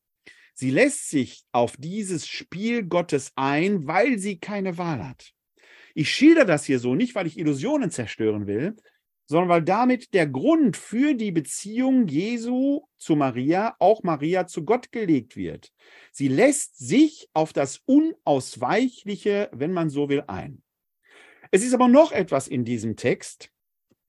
[0.54, 5.32] Sie lässt sich auf dieses Spiel Gottes ein, weil sie keine Wahl hat.
[5.94, 8.76] Ich schilder das hier so nicht, weil ich Illusionen zerstören will,
[9.32, 14.92] sondern weil damit der Grund für die Beziehung Jesu zu Maria, auch Maria zu Gott
[14.92, 15.72] gelegt wird.
[16.12, 20.62] Sie lässt sich auf das Unausweichliche, wenn man so will, ein.
[21.50, 23.50] Es ist aber noch etwas in diesem Text,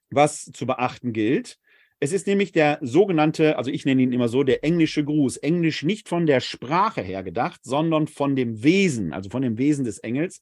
[0.10, 1.58] was zu beachten gilt.
[2.02, 5.38] Es ist nämlich der sogenannte, also ich nenne ihn immer so, der englische Gruß.
[5.38, 9.86] Englisch nicht von der Sprache her gedacht, sondern von dem Wesen, also von dem Wesen
[9.86, 10.42] des Engels.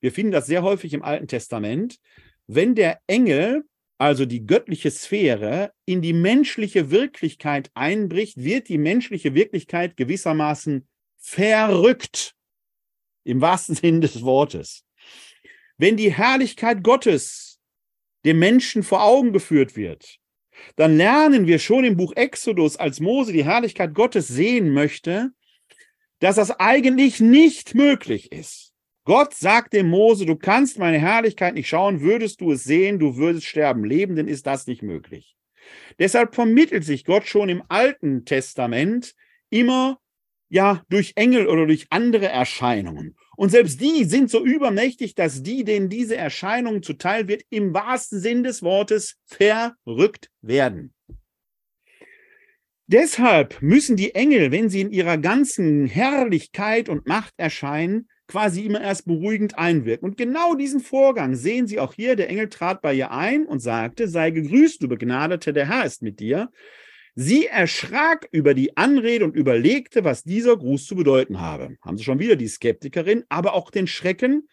[0.00, 1.98] Wir finden das sehr häufig im Alten Testament.
[2.46, 3.64] Wenn der Engel,
[3.98, 12.34] also die göttliche Sphäre, in die menschliche Wirklichkeit einbricht, wird die menschliche Wirklichkeit gewissermaßen verrückt.
[13.24, 14.84] Im wahrsten Sinn des Wortes.
[15.76, 17.60] Wenn die Herrlichkeit Gottes
[18.24, 20.18] dem Menschen vor Augen geführt wird,
[20.76, 25.32] dann lernen wir schon im Buch Exodus, als Mose die Herrlichkeit Gottes sehen möchte,
[26.20, 28.63] dass das eigentlich nicht möglich ist.
[29.04, 33.16] Gott sagt dem Mose, du kannst meine Herrlichkeit nicht schauen, würdest du es sehen, du
[33.16, 33.84] würdest sterben.
[33.84, 35.36] Lebenden ist das nicht möglich.
[35.98, 39.14] Deshalb vermittelt sich Gott schon im Alten Testament
[39.50, 39.98] immer
[40.48, 43.16] ja durch Engel oder durch andere Erscheinungen.
[43.36, 48.20] Und selbst die sind so übermächtig, dass die, denen diese Erscheinung zuteil wird, im wahrsten
[48.20, 50.94] Sinn des Wortes verrückt werden.
[52.86, 58.80] Deshalb müssen die Engel, wenn sie in ihrer ganzen Herrlichkeit und Macht erscheinen, quasi immer
[58.80, 60.08] erst beruhigend einwirken.
[60.08, 62.16] Und genau diesen Vorgang sehen Sie auch hier.
[62.16, 66.02] Der Engel trat bei ihr ein und sagte, sei gegrüßt, du Begnadete, der Herr ist
[66.02, 66.50] mit dir.
[67.14, 71.76] Sie erschrak über die Anrede und überlegte, was dieser Gruß zu bedeuten habe.
[71.80, 74.48] Haben Sie schon wieder die Skeptikerin, aber auch den Schrecken.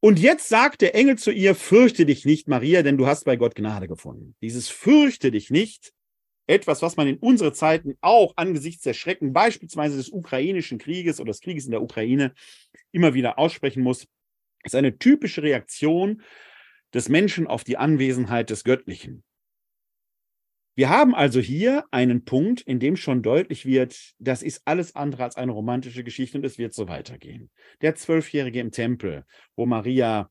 [0.00, 3.36] Und jetzt sagt der Engel zu ihr, fürchte dich nicht, Maria, denn du hast bei
[3.36, 4.34] Gott Gnade gefunden.
[4.42, 5.92] Dieses fürchte dich nicht,
[6.50, 11.30] etwas, was man in unsere Zeiten auch angesichts der Schrecken, beispielsweise des ukrainischen Krieges oder
[11.30, 12.34] des Krieges in der Ukraine,
[12.90, 14.08] immer wieder aussprechen muss,
[14.64, 16.22] ist eine typische Reaktion
[16.92, 19.22] des Menschen auf die Anwesenheit des Göttlichen.
[20.74, 25.24] Wir haben also hier einen Punkt, in dem schon deutlich wird, das ist alles andere
[25.24, 27.50] als eine romantische Geschichte und es wird so weitergehen.
[27.80, 29.24] Der Zwölfjährige im Tempel,
[29.56, 30.30] wo Maria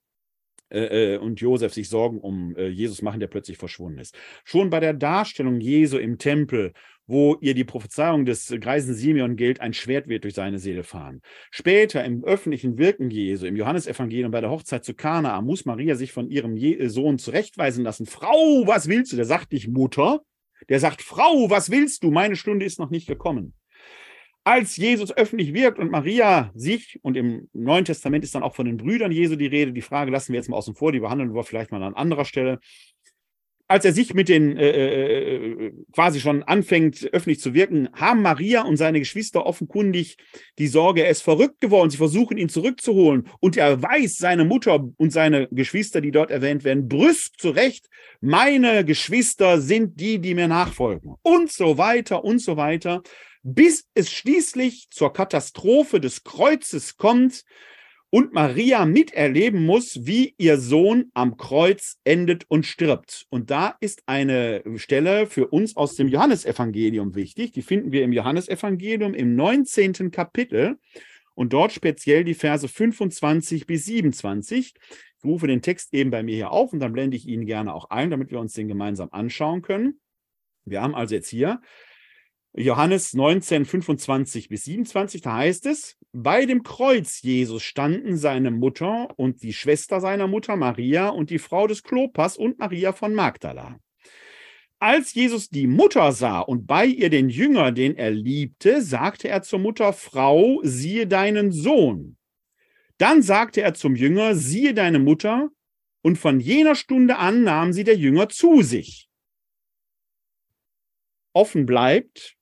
[0.72, 4.16] äh, äh, und Josef sich Sorgen um äh, Jesus machen, der plötzlich verschwunden ist.
[4.44, 6.74] Schon bei der Darstellung Jesu im Tempel,
[7.08, 11.22] wo ihr die Prophezeiung des greisen Simeon gilt, ein Schwert wird durch seine Seele fahren.
[11.50, 16.12] Später im öffentlichen Wirken Jesu, im Johannesevangelium bei der Hochzeit zu Kana, muss Maria sich
[16.12, 16.56] von ihrem
[16.88, 18.06] Sohn zurechtweisen lassen.
[18.06, 19.16] Frau, was willst du?
[19.16, 20.22] Der sagt nicht Mutter,
[20.70, 22.12] der sagt, Frau, was willst du?
[22.12, 23.56] Meine Stunde ist noch nicht gekommen.
[24.50, 28.66] Als Jesus öffentlich wirkt und Maria sich, und im Neuen Testament ist dann auch von
[28.66, 31.36] den Brüdern Jesu die Rede, die Frage lassen wir jetzt mal außen vor, die behandeln
[31.36, 32.60] wir vielleicht mal an anderer Stelle
[33.68, 38.24] als er sich mit den äh, äh, äh, quasi schon anfängt, öffentlich zu wirken, haben
[38.24, 40.18] Maria und seine Geschwister offenkundig
[40.58, 41.92] die Sorge, er ist verrückt geworden.
[41.92, 43.28] Sie versuchen ihn zurückzuholen.
[43.40, 47.88] Und er weiß, seine Mutter und seine Geschwister, die dort erwähnt werden, brüsk zurecht,
[48.22, 51.14] meine Geschwister sind die, die mir nachfolgen.
[51.22, 53.04] Und so weiter und so weiter,
[53.44, 57.46] bis es schließlich zur Katastrophe des Kreuzes kommt,
[58.12, 63.28] und Maria miterleben muss, wie ihr Sohn am Kreuz endet und stirbt.
[63.30, 67.52] Und da ist eine Stelle für uns aus dem Johannesevangelium wichtig.
[67.52, 70.12] Die finden wir im Johannesevangelium im 19.
[70.12, 70.78] Kapitel
[71.36, 74.74] und dort speziell die Verse 25 bis 27.
[75.18, 77.74] Ich rufe den Text eben bei mir hier auf und dann blende ich ihn gerne
[77.74, 80.00] auch ein, damit wir uns den gemeinsam anschauen können.
[80.66, 81.62] Wir haben also jetzt hier
[82.54, 89.10] Johannes 19, 25 bis 27, da heißt es, bei dem Kreuz Jesus standen seine Mutter
[89.18, 93.80] und die Schwester seiner Mutter Maria und die Frau des Klopas und Maria von Magdala.
[94.80, 99.44] Als Jesus die Mutter sah und bei ihr den Jünger, den er liebte, sagte er
[99.44, 102.18] zur Mutter, Frau, siehe deinen Sohn.
[102.98, 105.50] Dann sagte er zum Jünger, siehe deine Mutter,
[106.02, 109.10] und von jener Stunde an nahm sie der Jünger zu sich.
[111.34, 112.39] Offen bleibt,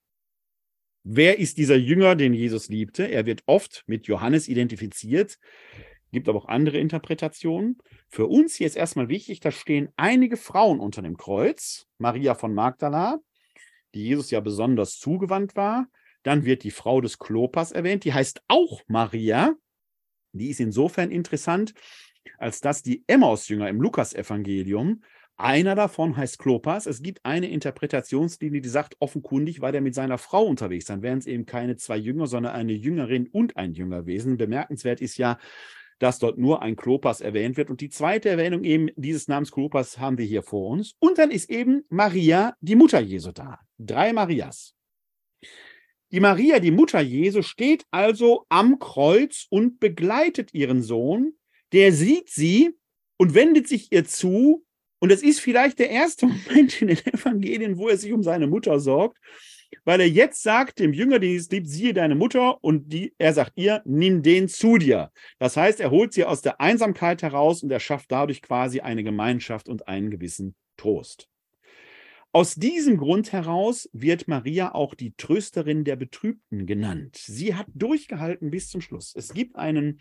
[1.09, 3.09] Wer ist dieser Jünger, den Jesus liebte?
[3.09, 5.39] Er wird oft mit Johannes identifiziert,
[6.11, 7.77] gibt aber auch andere Interpretationen.
[8.09, 11.87] Für uns hier ist erstmal wichtig, da stehen einige Frauen unter dem Kreuz.
[11.97, 13.19] Maria von Magdala,
[13.95, 15.87] die Jesus ja besonders zugewandt war.
[16.23, 19.55] Dann wird die Frau des Klopas erwähnt, die heißt auch Maria.
[20.33, 21.73] Die ist insofern interessant,
[22.37, 25.03] als dass die Emmaus-Jünger im Lukasevangelium
[25.37, 26.87] einer davon heißt Klopas.
[26.87, 30.85] Es gibt eine Interpretationslinie, die sagt, offenkundig war der mit seiner Frau unterwegs.
[30.85, 34.37] Dann wären es eben keine zwei Jünger, sondern eine Jüngerin und ein Jüngerwesen.
[34.37, 35.37] Bemerkenswert ist ja,
[35.99, 37.69] dass dort nur ein Klopas erwähnt wird.
[37.69, 40.95] Und die zweite Erwähnung eben dieses Namens Klopas haben wir hier vor uns.
[40.99, 43.59] Und dann ist eben Maria, die Mutter Jesu da.
[43.77, 44.73] Drei Marias.
[46.11, 51.33] Die Maria, die Mutter Jesu, steht also am Kreuz und begleitet ihren Sohn.
[51.73, 52.77] Der sieht sie
[53.17, 54.65] und wendet sich ihr zu
[54.99, 58.47] und es ist vielleicht der erste Moment in den Evangelien, wo er sich um seine
[58.47, 59.17] Mutter sorgt,
[59.83, 63.33] weil er jetzt sagt dem Jünger, den es liebt, siehe deine Mutter und die, er
[63.33, 65.11] sagt ihr, nimm den zu dir.
[65.39, 69.03] Das heißt, er holt sie aus der Einsamkeit heraus und er schafft dadurch quasi eine
[69.03, 71.27] Gemeinschaft und einen gewissen Trost.
[72.33, 77.17] Aus diesem Grund heraus wird Maria auch die Trösterin der Betrübten genannt.
[77.17, 79.13] Sie hat durchgehalten bis zum Schluss.
[79.15, 79.99] Es gibt einen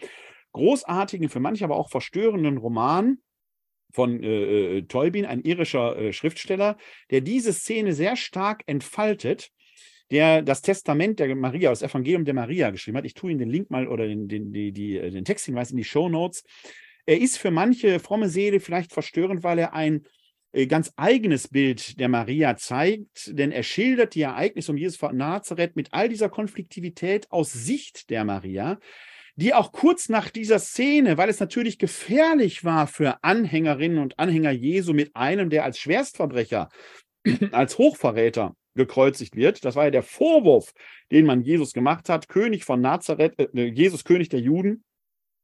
[0.53, 3.19] großartigen, für manche aber auch verstörenden Roman
[3.97, 6.77] von äh, äh, Tolbin, ein irischer äh, Schriftsteller,
[7.11, 9.51] der diese Szene sehr stark entfaltet,
[10.11, 13.07] der das Testament der Maria, das Evangelium der Maria geschrieben hat.
[13.07, 15.79] Ich tue Ihnen den Link mal oder den, den, die, die, äh, den Texthinweis in
[15.79, 16.45] die Show Notes.
[17.07, 20.03] Er ist für manche fromme Seele vielleicht verstörend, weil er ein
[20.53, 25.17] äh, ganz eigenes Bild der Maria zeigt, denn er schildert die Ereignisse um Jesus von
[25.17, 28.79] Nazareth mit all dieser Konfliktivität aus Sicht der Maria
[29.37, 34.51] die auch kurz nach dieser Szene, weil es natürlich gefährlich war für Anhängerinnen und Anhänger
[34.51, 36.71] Jesu mit einem, der als Schwerstverbrecher,
[37.53, 39.65] als Hochverräter gekreuzigt wird.
[39.65, 40.73] Das war ja der Vorwurf,
[41.11, 44.85] den man Jesus gemacht hat, König von Nazareth, äh, Jesus König der Juden,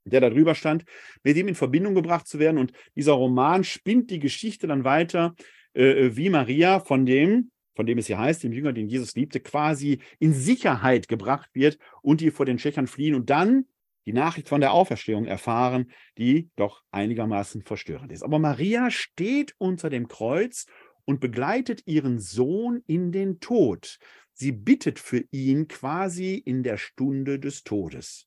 [0.05, 0.85] der da drüber stand,
[1.23, 2.59] mit ihm in Verbindung gebracht zu werden.
[2.59, 5.35] Und dieser Roman spinnt die Geschichte dann weiter,
[5.75, 9.41] äh, wie Maria von dem, von dem es hier heißt, dem Jünger, den Jesus liebte,
[9.41, 13.67] quasi in Sicherheit gebracht wird und die vor den Tschechern fliehen und dann
[14.07, 18.23] die Nachricht von der Auferstehung erfahren, die doch einigermaßen verstörend ist.
[18.23, 20.67] Aber Maria steht unter dem Kreuz
[21.05, 23.99] und begleitet ihren Sohn in den Tod.
[24.33, 28.27] Sie bittet für ihn quasi in der Stunde des Todes.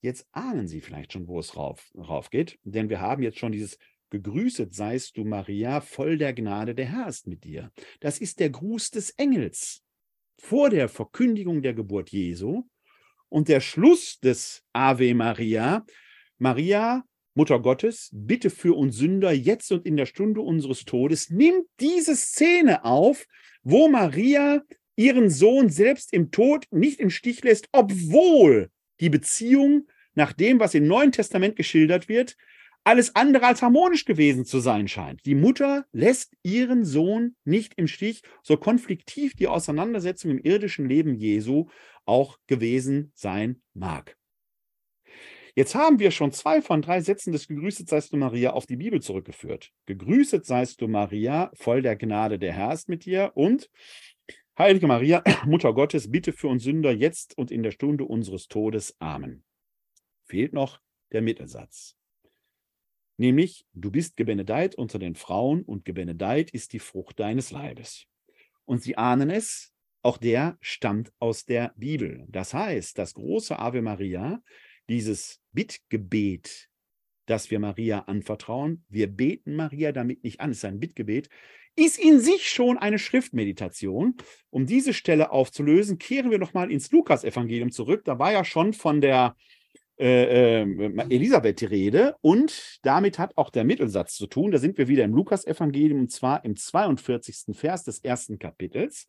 [0.00, 3.52] Jetzt ahnen Sie vielleicht schon, wo es rauf, rauf geht, denn wir haben jetzt schon
[3.52, 3.78] dieses
[4.10, 7.72] Gegrüßet seist du, Maria, voll der Gnade, der Herr ist mit dir.
[8.00, 9.82] Das ist der Gruß des Engels
[10.38, 12.64] vor der Verkündigung der Geburt Jesu
[13.32, 15.86] und der Schluss des Ave Maria,
[16.38, 21.64] Maria, Mutter Gottes, bitte für uns Sünder jetzt und in der Stunde unseres Todes, nimmt
[21.80, 23.26] diese Szene auf,
[23.62, 24.62] wo Maria
[24.96, 30.74] ihren Sohn selbst im Tod nicht im Stich lässt, obwohl die Beziehung nach dem, was
[30.74, 32.36] im Neuen Testament geschildert wird,
[32.84, 35.24] alles andere als harmonisch gewesen zu sein scheint.
[35.24, 41.14] Die Mutter lässt ihren Sohn nicht im Stich, so konfliktiv die Auseinandersetzung im irdischen Leben
[41.14, 41.68] Jesu
[42.04, 44.16] auch gewesen sein mag.
[45.54, 48.76] Jetzt haben wir schon zwei von drei Sätzen des Gegrüßet seist du Maria auf die
[48.76, 49.70] Bibel zurückgeführt.
[49.84, 53.68] Gegrüßet seist du Maria, voll der Gnade, der Herr ist mit dir und
[54.58, 58.94] Heilige Maria, Mutter Gottes, bitte für uns Sünder jetzt und in der Stunde unseres Todes.
[58.98, 59.44] Amen.
[60.26, 60.78] Fehlt noch
[61.10, 61.96] der Mittelsatz.
[63.16, 68.06] Nämlich, du bist gebenedeit unter den Frauen und gebenedeit ist die Frucht deines Leibes.
[68.66, 69.71] Und Sie ahnen es,
[70.02, 72.24] auch der stammt aus der Bibel.
[72.28, 74.42] Das heißt, das große Ave Maria,
[74.88, 76.68] dieses Bittgebet,
[77.26, 81.28] das wir Maria anvertrauen, wir beten Maria damit nicht an, es ist ein Bittgebet,
[81.76, 84.16] ist in sich schon eine Schriftmeditation.
[84.50, 88.04] Um diese Stelle aufzulösen, kehren wir nochmal ins Lukas-Evangelium zurück.
[88.04, 89.36] Da war ja schon von der
[89.98, 94.50] äh, äh, Elisabeth die Rede und damit hat auch der Mittelsatz zu tun.
[94.50, 97.56] Da sind wir wieder im Lukas-Evangelium und zwar im 42.
[97.56, 99.06] Vers des ersten Kapitels.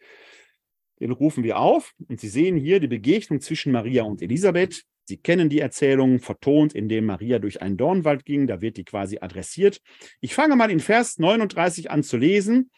[1.00, 4.84] Den rufen wir auf und Sie sehen hier die Begegnung zwischen Maria und Elisabeth.
[5.06, 8.48] Sie kennen die Erzählung, vertont, indem Maria durch einen Dornwald ging.
[8.48, 9.82] Da wird die quasi adressiert.
[10.22, 12.72] Ich fange mal in Vers 39 an zu lesen.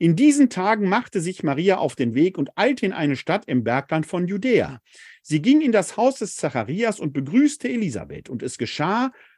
[0.00, 3.64] In diesen Tagen machte sich Maria auf den Weg und eilte in eine Stadt im
[3.64, 4.80] Bergland von Judäa.
[5.22, 8.28] Sie ging in das Haus des Zacharias und begrüßte Elisabeth.
[8.28, 9.12] Und es geschah,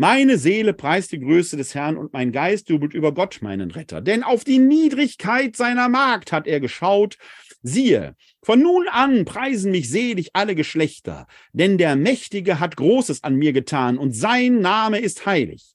[0.00, 4.00] meine Seele preist die Größe des Herrn und mein Geist jubelt über Gott, meinen Retter.
[4.00, 7.18] Denn auf die Niedrigkeit seiner Magd hat er geschaut.
[7.62, 13.36] Siehe, von nun an preisen mich selig alle Geschlechter, denn der Mächtige hat Großes an
[13.36, 15.74] mir getan und sein Name ist heilig.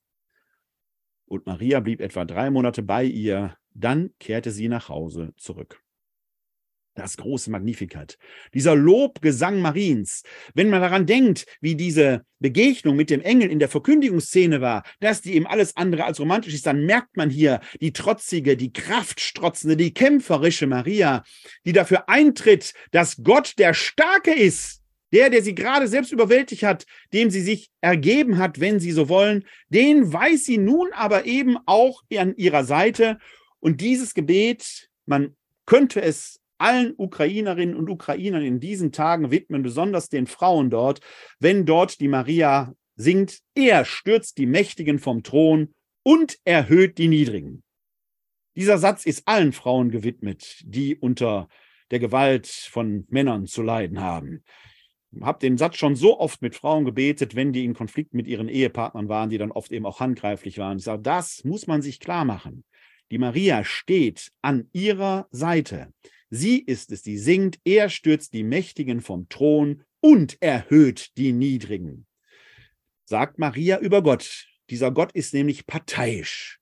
[1.31, 5.81] Und Maria blieb etwa drei Monate bei ihr, dann kehrte sie nach Hause zurück.
[6.93, 8.17] Das große Magnificat,
[8.53, 10.23] dieser Lobgesang Mariens.
[10.55, 15.21] Wenn man daran denkt, wie diese Begegnung mit dem Engel in der Verkündigungsszene war, dass
[15.21, 19.77] die eben alles andere als romantisch ist, dann merkt man hier die trotzige, die kraftstrotzende,
[19.77, 21.23] die kämpferische Maria,
[21.65, 24.80] die dafür eintritt, dass Gott der Starke ist
[25.11, 29.09] der, der sie gerade selbst überwältigt hat, dem sie sich ergeben hat, wenn sie so
[29.09, 33.19] wollen, den weiß sie nun aber eben auch an ihrer Seite.
[33.59, 35.35] Und dieses Gebet, man
[35.65, 41.01] könnte es allen Ukrainerinnen und Ukrainern in diesen Tagen widmen, besonders den Frauen dort,
[41.39, 47.63] wenn dort die Maria singt, er stürzt die Mächtigen vom Thron und erhöht die Niedrigen.
[48.55, 51.47] Dieser Satz ist allen Frauen gewidmet, die unter
[51.89, 54.43] der Gewalt von Männern zu leiden haben
[55.19, 58.47] habe den Satz schon so oft mit Frauen gebetet, wenn die in Konflikt mit ihren
[58.47, 60.77] Ehepartnern waren, die dann oft eben auch handgreiflich waren.
[60.77, 62.63] Ich sage, das muss man sich klar machen.
[63.11, 65.93] Die Maria steht an ihrer Seite.
[66.29, 72.07] Sie ist es, die singt, er stürzt die Mächtigen vom Thron und erhöht die Niedrigen.
[73.03, 74.47] Sagt Maria über Gott.
[74.69, 76.60] Dieser Gott ist nämlich parteiisch.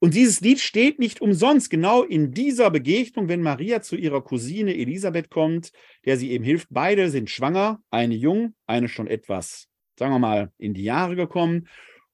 [0.00, 4.76] Und dieses Lied steht nicht umsonst genau in dieser Begegnung, wenn Maria zu ihrer Cousine
[4.76, 5.72] Elisabeth kommt,
[6.04, 6.68] der sie eben hilft.
[6.70, 9.68] Beide sind schwanger, eine jung, eine schon etwas,
[9.98, 11.66] sagen wir mal, in die Jahre gekommen.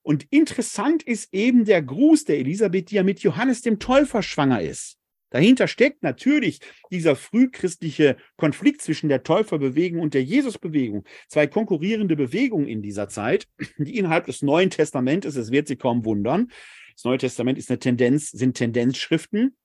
[0.02, 4.62] Und interessant ist eben der Gruß der Elisabeth, die ja mit Johannes dem Täufer schwanger
[4.62, 4.98] ist.
[5.34, 6.60] Dahinter steckt natürlich
[6.92, 11.04] dieser frühchristliche Konflikt zwischen der Täuferbewegung und der Jesusbewegung.
[11.28, 16.04] Zwei konkurrierende Bewegungen in dieser Zeit, die innerhalb des Neuen Testamentes, es wird Sie kaum
[16.04, 16.52] wundern,
[16.94, 19.56] das Neue Testament ist eine Tendenz, sind Tendenzschriften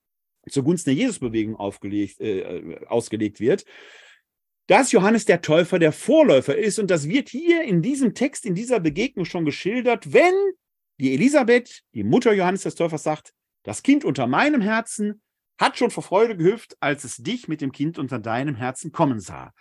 [0.48, 3.64] zugunsten der Jesusbewegung aufgelegt, äh, ausgelegt wird.
[4.66, 8.54] Dass Johannes der Täufer der Vorläufer ist und das wird hier in diesem Text, in
[8.54, 10.34] dieser Begegnung schon geschildert, wenn
[10.98, 13.32] die Elisabeth, die Mutter Johannes des Täufers, sagt,
[13.64, 15.22] das Kind unter meinem Herzen
[15.58, 19.20] hat schon vor Freude gehüpft, als es dich mit dem Kind unter deinem Herzen kommen
[19.20, 19.52] sah.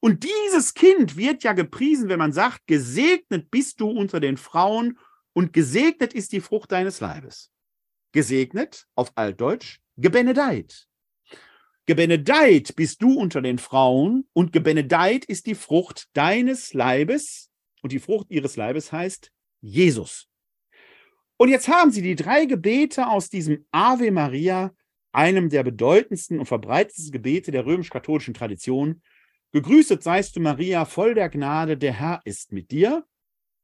[0.00, 4.98] Und dieses Kind wird ja gepriesen, wenn man sagt, gesegnet bist du unter den Frauen
[5.36, 7.52] und gesegnet ist die Frucht deines Leibes.
[8.12, 10.88] Gesegnet, auf Altdeutsch, gebenedeit.
[11.84, 17.50] Gebenedeit bist du unter den Frauen und gebenedeit ist die Frucht deines Leibes
[17.82, 19.30] und die Frucht ihres Leibes heißt
[19.60, 20.26] Jesus.
[21.36, 24.74] Und jetzt haben sie die drei Gebete aus diesem Ave Maria,
[25.12, 29.02] einem der bedeutendsten und verbreitetsten Gebete der römisch-katholischen Tradition.
[29.52, 33.04] Gegrüßet seist du, Maria, voll der Gnade, der Herr ist mit dir.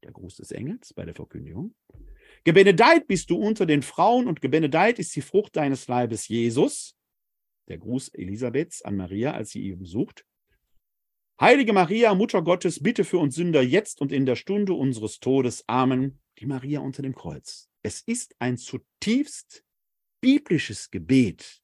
[0.03, 1.73] Der Gruß des Engels bei der Verkündigung.
[2.43, 6.95] Gebenedeit bist du unter den Frauen und gebenedeit ist die Frucht deines Leibes, Jesus
[7.67, 10.25] der Gruß Elisabeths an Maria, als sie ihn besucht.
[11.39, 15.63] Heilige Maria, Mutter Gottes, bitte für uns Sünder jetzt und in der Stunde unseres Todes.
[15.67, 16.19] Amen.
[16.39, 17.69] Die Maria unter dem Kreuz.
[17.81, 19.63] Es ist ein zutiefst
[20.21, 21.61] biblisches Gebet,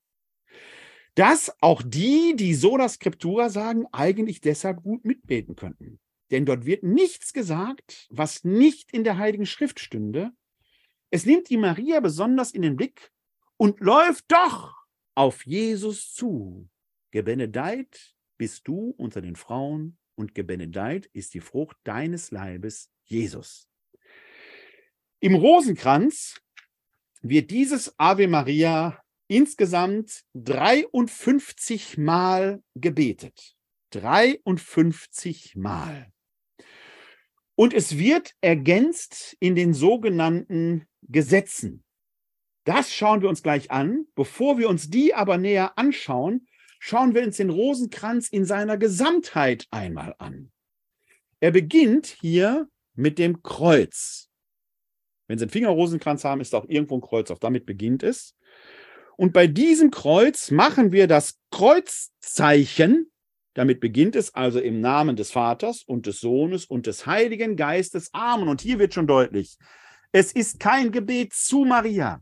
[1.16, 6.00] das auch die, die Sola Scriptura sagen, eigentlich deshalb gut mitbeten könnten.
[6.32, 10.32] Denn dort wird nichts gesagt, was nicht in der Heiligen Schrift stünde.
[11.10, 13.12] Es nimmt die Maria besonders in den Blick
[13.58, 14.76] und läuft doch
[15.16, 16.70] auf Jesus zu.
[17.12, 23.68] Gebenedeit bist du unter den Frauen und gebenedeit ist die Frucht deines Leibes, Jesus.
[25.20, 26.40] Im Rosenkranz
[27.22, 33.56] wird dieses Ave Maria insgesamt 53 Mal gebetet.
[33.92, 36.12] 53 Mal.
[37.60, 41.84] Und es wird ergänzt in den sogenannten Gesetzen.
[42.64, 44.06] Das schauen wir uns gleich an.
[44.16, 46.48] Bevor wir uns die aber näher anschauen,
[46.80, 50.54] schauen wir uns den Rosenkranz in seiner Gesamtheit einmal an.
[51.42, 54.30] Er beginnt hier mit dem Kreuz.
[55.28, 58.38] Wenn Sie einen Fingerrosenkranz haben, ist auch irgendwo ein Kreuz, auch damit beginnt es.
[59.18, 63.12] Und bei diesem Kreuz machen wir das Kreuzzeichen.
[63.60, 68.10] Damit beginnt es also im Namen des Vaters und des Sohnes und des Heiligen Geistes.
[68.14, 68.48] Amen.
[68.48, 69.58] Und hier wird schon deutlich,
[70.14, 72.22] es ist kein Gebet zu Maria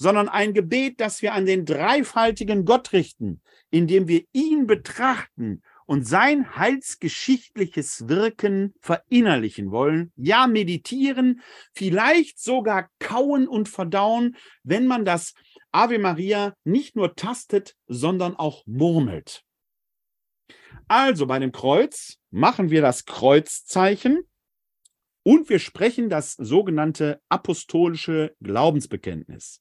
[0.00, 6.06] sondern ein Gebet, das wir an den dreifaltigen Gott richten, indem wir ihn betrachten und
[6.06, 11.40] sein heilsgeschichtliches Wirken verinnerlichen wollen, ja meditieren,
[11.74, 15.34] vielleicht sogar kauen und verdauen, wenn man das
[15.72, 19.42] Ave Maria nicht nur tastet, sondern auch murmelt.
[20.88, 24.22] Also bei dem Kreuz machen wir das Kreuzzeichen
[25.22, 29.60] und wir sprechen das sogenannte apostolische Glaubensbekenntnis.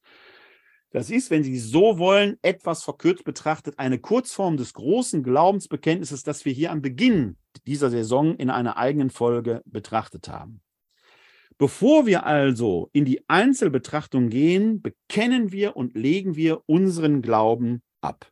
[0.92, 6.46] Das ist, wenn Sie so wollen, etwas verkürzt betrachtet, eine Kurzform des großen Glaubensbekenntnisses, das
[6.46, 10.62] wir hier am Beginn dieser Saison in einer eigenen Folge betrachtet haben.
[11.58, 18.32] Bevor wir also in die Einzelbetrachtung gehen, bekennen wir und legen wir unseren Glauben ab.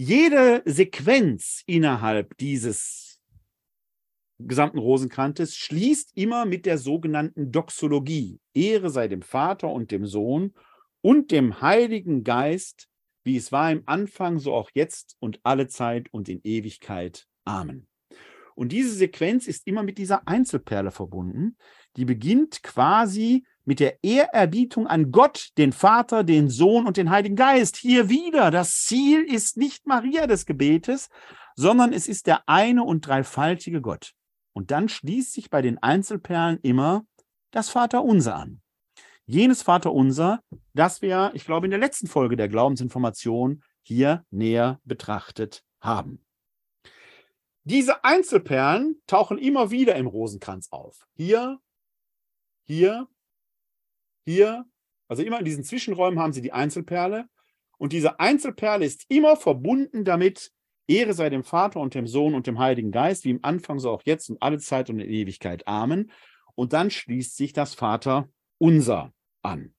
[0.00, 3.20] Jede Sequenz innerhalb dieses
[4.38, 8.38] gesamten Rosenkrantes schließt immer mit der sogenannten Doxologie.
[8.54, 10.54] Ehre sei dem Vater und dem Sohn
[11.00, 12.86] und dem Heiligen Geist,
[13.24, 17.26] wie es war im Anfang, so auch jetzt und alle Zeit und in Ewigkeit.
[17.44, 17.88] Amen.
[18.54, 21.56] Und diese Sequenz ist immer mit dieser Einzelperle verbunden.
[21.96, 27.36] Die beginnt quasi mit der Ehrerbietung an Gott, den Vater, den Sohn und den Heiligen
[27.36, 27.76] Geist.
[27.76, 31.10] Hier wieder, das Ziel ist nicht Maria des Gebetes,
[31.54, 34.14] sondern es ist der eine und dreifaltige Gott.
[34.54, 37.04] Und dann schließt sich bei den Einzelperlen immer
[37.50, 38.62] das Vaterunser an.
[39.26, 40.42] Jenes Vaterunser,
[40.72, 46.24] das wir, ich glaube, in der letzten Folge der Glaubensinformation hier näher betrachtet haben.
[47.64, 51.06] Diese Einzelperlen tauchen immer wieder im Rosenkranz auf.
[51.16, 51.60] Hier,
[52.64, 53.08] hier,
[54.28, 54.64] hier.
[55.08, 57.28] Also immer in diesen Zwischenräumen haben Sie die Einzelperle.
[57.78, 60.52] Und diese Einzelperle ist immer verbunden damit,
[60.86, 63.90] Ehre sei dem Vater und dem Sohn und dem Heiligen Geist, wie im Anfang, so
[63.90, 65.66] auch jetzt und alle Zeit und in Ewigkeit.
[65.66, 66.10] Amen.
[66.54, 69.12] Und dann schließt sich das Vater unser
[69.42, 69.74] an.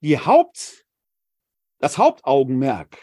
[0.00, 0.86] Die Haupt,
[1.78, 2.98] das Hauptaugenmerk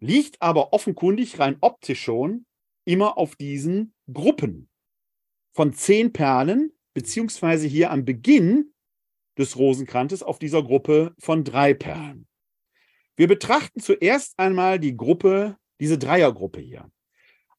[0.00, 2.46] liegt aber offenkundig rein optisch schon
[2.84, 4.68] immer auf diesen Gruppen
[5.52, 8.72] von zehn Perlen, beziehungsweise hier am Beginn
[9.38, 12.26] des Rosenkrantes auf dieser Gruppe von drei Perlen.
[13.16, 16.90] Wir betrachten zuerst einmal die Gruppe, diese Dreiergruppe hier.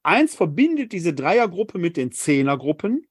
[0.03, 3.05] Eins verbindet diese Dreiergruppe mit den Zehnergruppen.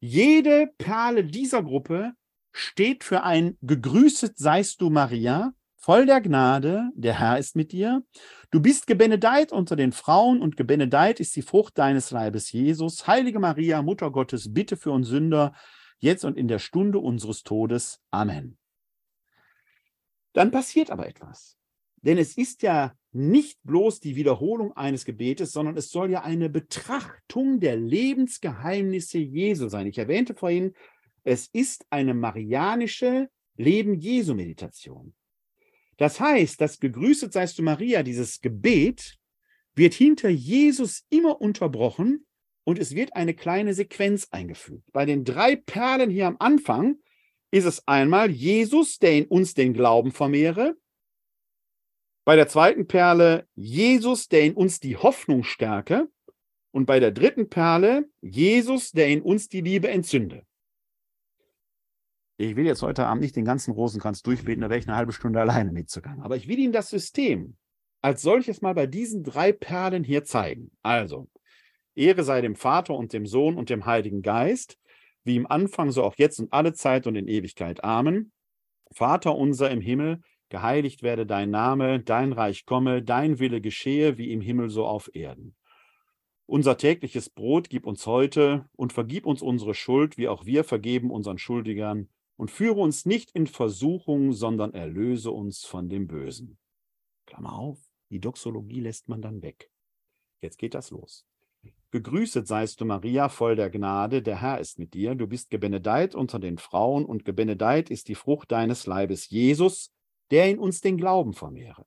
[0.00, 2.12] Jede Perle dieser Gruppe
[2.52, 5.52] steht für ein Gegrüßet seist du, Maria,
[5.86, 8.04] voll der Gnade, der Herr ist mit dir.
[8.50, 13.06] Du bist gebenedeit unter den Frauen und gebenedeit ist die Frucht deines Leibes, Jesus.
[13.06, 15.54] Heilige Maria, Mutter Gottes, bitte für uns Sünder,
[16.00, 18.00] jetzt und in der Stunde unseres Todes.
[18.10, 18.58] Amen.
[20.32, 21.56] Dann passiert aber etwas.
[22.02, 26.50] Denn es ist ja nicht bloß die Wiederholung eines Gebetes, sondern es soll ja eine
[26.50, 29.86] Betrachtung der Lebensgeheimnisse Jesu sein.
[29.86, 30.74] Ich erwähnte vorhin,
[31.22, 35.14] es ist eine marianische Leben Jesu Meditation.
[35.96, 39.18] Das heißt, das Gegrüßet seist du Maria, dieses Gebet,
[39.74, 42.26] wird hinter Jesus immer unterbrochen
[42.64, 44.90] und es wird eine kleine Sequenz eingefügt.
[44.92, 46.96] Bei den drei Perlen hier am Anfang
[47.50, 50.76] ist es einmal Jesus, der in uns den Glauben vermehre.
[52.24, 56.08] Bei der zweiten Perle Jesus, der in uns die Hoffnung stärke.
[56.72, 60.45] Und bei der dritten Perle Jesus, der in uns die Liebe entzünde.
[62.38, 65.12] Ich will jetzt heute Abend nicht den ganzen Rosenkranz durchbeten, da wäre ich eine halbe
[65.12, 66.22] Stunde alleine mitzugangen.
[66.22, 67.56] Aber ich will Ihnen das System
[68.02, 70.70] als solches mal bei diesen drei Perlen hier zeigen.
[70.82, 71.28] Also,
[71.94, 74.78] Ehre sei dem Vater und dem Sohn und dem Heiligen Geist,
[75.24, 77.82] wie im Anfang, so auch jetzt und alle Zeit und in Ewigkeit.
[77.82, 78.32] Amen.
[78.92, 80.20] Vater unser im Himmel,
[80.50, 85.10] geheiligt werde dein Name, dein Reich komme, dein Wille geschehe, wie im Himmel so auf
[85.14, 85.56] Erden.
[86.44, 91.10] Unser tägliches Brot gib uns heute und vergib uns unsere Schuld, wie auch wir vergeben
[91.10, 96.58] unseren Schuldigern und führe uns nicht in Versuchung, sondern erlöse uns von dem Bösen.
[97.26, 97.78] Klammer auf,
[98.10, 99.70] die Doxologie lässt man dann weg.
[100.40, 101.26] Jetzt geht das los.
[101.90, 105.14] Gegrüßet seist du, Maria, voll der Gnade, der Herr ist mit dir.
[105.14, 109.92] Du bist gebenedeit unter den Frauen und gebenedeit ist die Frucht deines Leibes, Jesus,
[110.30, 111.86] der in uns den Glauben vermehre.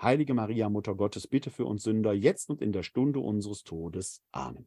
[0.00, 4.22] Heilige Maria, Mutter Gottes, bitte für uns Sünder, jetzt und in der Stunde unseres Todes.
[4.32, 4.66] Amen.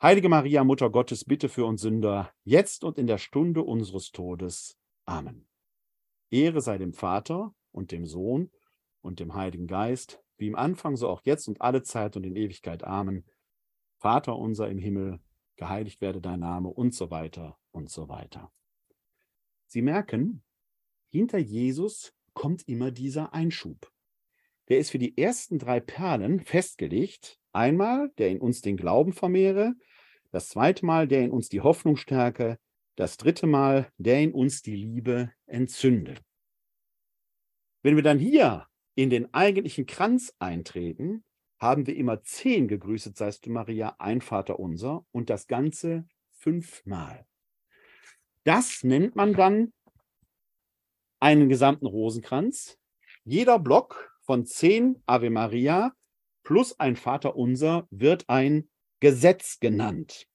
[0.00, 4.78] Heilige Maria, Mutter Gottes, bitte für uns Sünder, jetzt und in der Stunde unseres Todes.
[5.06, 5.48] Amen.
[6.30, 8.52] Ehre sei dem Vater und dem Sohn
[9.00, 12.36] und dem Heiligen Geist, wie im Anfang, so auch jetzt und alle Zeit und in
[12.36, 12.84] Ewigkeit.
[12.84, 13.24] Amen.
[13.96, 15.18] Vater unser im Himmel,
[15.56, 18.52] geheiligt werde dein Name und so weiter und so weiter.
[19.66, 20.44] Sie merken,
[21.08, 23.90] hinter Jesus kommt immer dieser Einschub.
[24.68, 27.40] Der ist für die ersten drei Perlen festgelegt.
[27.52, 29.74] Einmal, der in uns den Glauben vermehre,
[30.30, 32.58] das zweite Mal, der in uns die Hoffnung stärke,
[32.96, 36.14] das dritte Mal, der in uns die Liebe entzünde.
[37.82, 41.24] Wenn wir dann hier in den eigentlichen Kranz eintreten,
[41.60, 47.26] haben wir immer zehn gegrüßet seist du Maria, ein Vater unser und das Ganze fünfmal.
[48.44, 49.72] Das nennt man dann
[51.20, 52.78] einen gesamten Rosenkranz.
[53.24, 55.92] Jeder Block von zehn Ave Maria
[56.42, 58.68] plus ein Vater unser wird ein
[59.00, 60.26] Gesetz genannt.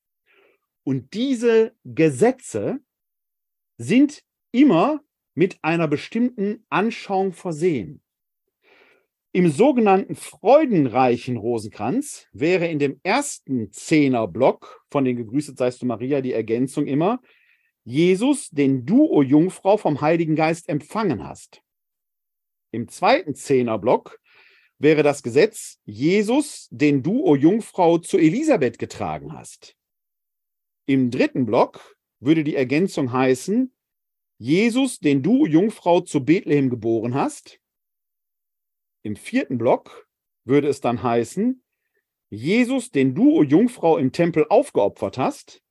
[0.84, 2.80] Und diese Gesetze
[3.78, 5.02] sind immer
[5.34, 8.02] mit einer bestimmten Anschauung versehen.
[9.32, 16.22] Im sogenannten freudenreichen Rosenkranz wäre in dem ersten Zehnerblock von den Gegrüßet seist du Maria
[16.22, 17.20] die Ergänzung immer
[17.84, 21.62] Jesus, den du, o Jungfrau, vom Heiligen Geist empfangen hast.
[22.72, 24.20] Im zweiten Zehnerblock
[24.80, 29.76] wäre das Gesetz Jesus, den du, o Jungfrau, zu Elisabeth getragen hast.
[30.86, 33.74] Im dritten Block würde die Ergänzung heißen,
[34.38, 37.60] Jesus, den du, Jungfrau, zu Bethlehem geboren hast.
[39.04, 40.10] Im vierten Block
[40.44, 41.64] würde es dann heißen,
[42.30, 45.62] Jesus, den du, o Jungfrau, im Tempel aufgeopfert hast.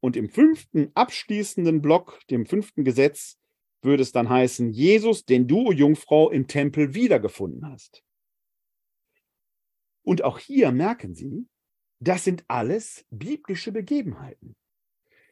[0.00, 3.38] Und im fünften abschließenden Block, dem fünften Gesetz,
[3.82, 8.02] würde es dann heißen, Jesus, den du, Jungfrau, im Tempel wiedergefunden hast.
[10.02, 11.46] Und auch hier merken Sie,
[12.00, 14.56] das sind alles biblische Begebenheiten,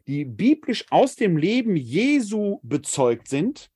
[0.06, 3.70] die biblisch aus dem Leben Jesu bezeugt sind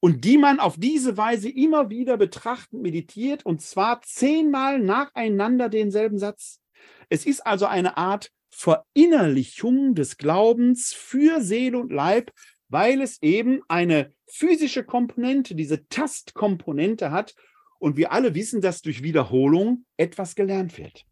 [0.00, 6.18] und die man auf diese Weise immer wieder betrachtet, meditiert und zwar zehnmal nacheinander denselben
[6.18, 6.60] Satz.
[7.08, 12.32] Es ist also eine Art Verinnerlichung des Glaubens für Seele und Leib,
[12.68, 17.34] weil es eben eine physische Komponente, diese Tastkomponente hat
[17.78, 21.04] und wir alle wissen, dass durch Wiederholung etwas gelernt wird.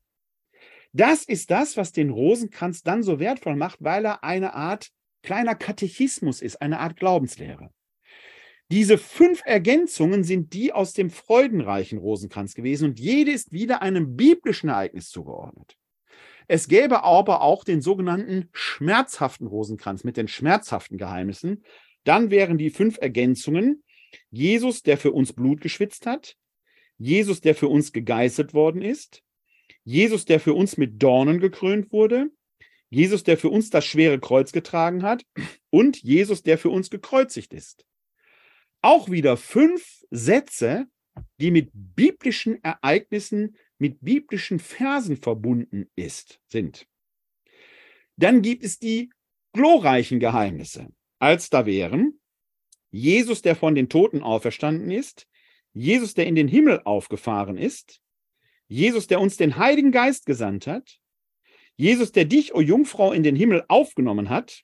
[0.92, 4.90] Das ist das, was den Rosenkranz dann so wertvoll macht, weil er eine Art
[5.22, 7.70] kleiner Katechismus ist, eine Art Glaubenslehre.
[8.70, 14.16] Diese fünf Ergänzungen sind die aus dem freudenreichen Rosenkranz gewesen und jede ist wieder einem
[14.16, 15.76] biblischen Ereignis zugeordnet.
[16.48, 21.64] Es gäbe aber auch den sogenannten schmerzhaften Rosenkranz mit den schmerzhaften Geheimnissen.
[22.04, 23.82] Dann wären die fünf Ergänzungen.
[24.30, 26.36] Jesus, der für uns Blut geschwitzt hat,
[26.98, 29.22] Jesus, der für uns gegeißelt worden ist,
[29.84, 32.30] Jesus, der für uns mit Dornen gekrönt wurde,
[32.88, 35.24] Jesus, der für uns das schwere Kreuz getragen hat.
[35.70, 37.84] Und Jesus, der für uns gekreuzigt ist.
[38.80, 40.86] auch wieder fünf Sätze,
[41.40, 46.86] die mit biblischen Ereignissen, mit biblischen Versen verbunden ist, sind.
[48.16, 49.10] Dann gibt es die
[49.52, 52.18] glorreichen Geheimnisse, als da wären
[52.90, 55.26] Jesus, der von den Toten auferstanden ist,
[55.72, 58.00] Jesus, der in den Himmel aufgefahren ist,
[58.68, 60.98] Jesus, der uns den Heiligen Geist gesandt hat,
[61.76, 64.62] Jesus, der dich, o Jungfrau, in den Himmel aufgenommen hat,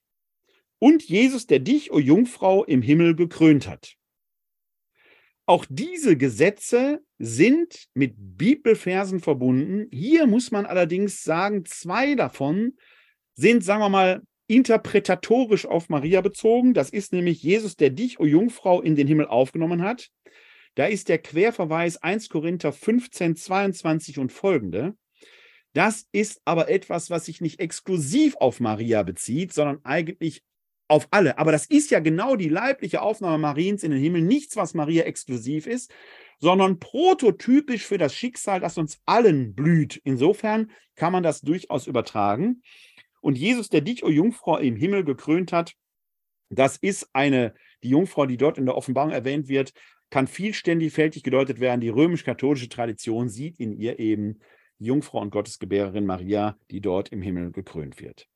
[0.79, 3.97] und Jesus, der dich, o Jungfrau, im Himmel gekrönt hat.
[5.45, 9.87] Auch diese Gesetze sind mit Bibelversen verbunden.
[9.93, 12.73] Hier muss man allerdings sagen, zwei davon
[13.35, 16.75] sind, sagen wir mal, interpretatorisch auf Maria bezogen.
[16.75, 20.11] Das ist nämlich Jesus, der dich, o Jungfrau, in den Himmel aufgenommen hat.
[20.75, 24.97] Da ist der Querverweis 1 Korinther 15, 22 und folgende.
[25.75, 30.43] Das ist aber etwas, was sich nicht exklusiv auf Maria bezieht, sondern eigentlich
[30.89, 31.39] auf alle.
[31.39, 34.23] Aber das ist ja genau die leibliche Aufnahme Mariens in den Himmel.
[34.23, 35.95] Nichts, was Maria exklusiv ist,
[36.43, 40.01] sondern prototypisch für das Schicksal, das uns allen blüht.
[40.03, 42.64] Insofern kann man das durchaus übertragen.
[43.20, 45.74] Und Jesus, der dich, o Jungfrau, im Himmel gekrönt hat,
[46.51, 49.72] das ist eine, die Jungfrau, die dort in der Offenbarung erwähnt wird,
[50.11, 51.80] kann vielständig gedeutet werden.
[51.80, 54.40] Die römisch-katholische Tradition sieht in ihr eben
[54.80, 58.28] die Jungfrau und Gottesgebärerin Maria, die dort im Himmel gekrönt wird.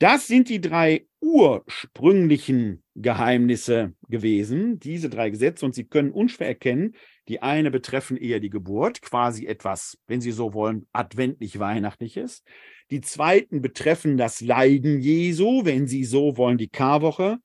[0.00, 6.94] Das sind die drei ursprünglichen Geheimnisse gewesen, diese drei Gesetze, und Sie können unschwer erkennen,
[7.26, 12.44] die eine betreffen eher die Geburt, quasi etwas, wenn Sie so wollen, adventlich-weihnachtliches.
[12.92, 17.38] Die zweiten betreffen das Leiden Jesu, wenn Sie so wollen, die Karwoche.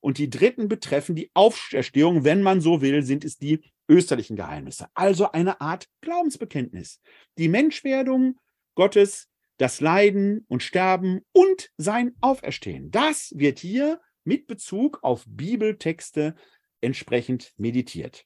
[0.00, 4.86] Und die dritten betreffen die Auferstehung, wenn man so will, sind es die österlichen Geheimnisse.
[4.94, 7.00] Also eine Art Glaubensbekenntnis.
[7.38, 8.36] Die Menschwerdung
[8.74, 9.29] Gottes
[9.60, 12.90] das Leiden und Sterben und sein Auferstehen.
[12.90, 16.34] Das wird hier mit Bezug auf Bibeltexte
[16.80, 18.24] entsprechend meditiert.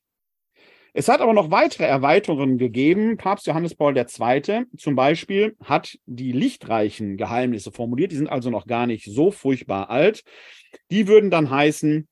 [0.93, 3.17] Es hat aber noch weitere Erweiterungen gegeben.
[3.17, 4.67] Papst Johannes Paul II.
[4.77, 8.13] zum Beispiel hat die lichtreichen Geheimnisse formuliert.
[8.13, 10.23] Die sind also noch gar nicht so furchtbar alt.
[10.93, 12.07] Die würden dann heißen,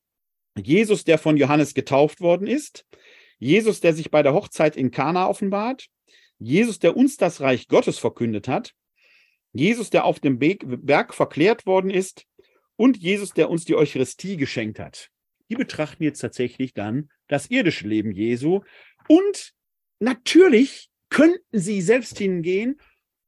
[0.61, 2.85] Jesus, der von Johannes getauft worden ist,
[3.39, 5.87] Jesus, der sich bei der Hochzeit in Kana offenbart,
[6.39, 8.73] Jesus, der uns das Reich Gottes verkündet hat,
[9.53, 12.25] Jesus, der auf dem Berg verklärt worden ist
[12.75, 15.09] und Jesus, der uns die Eucharistie geschenkt hat.
[15.49, 18.61] Die betrachten jetzt tatsächlich dann das irdische Leben Jesu.
[19.07, 19.53] Und
[19.99, 22.79] natürlich könnten sie selbst hingehen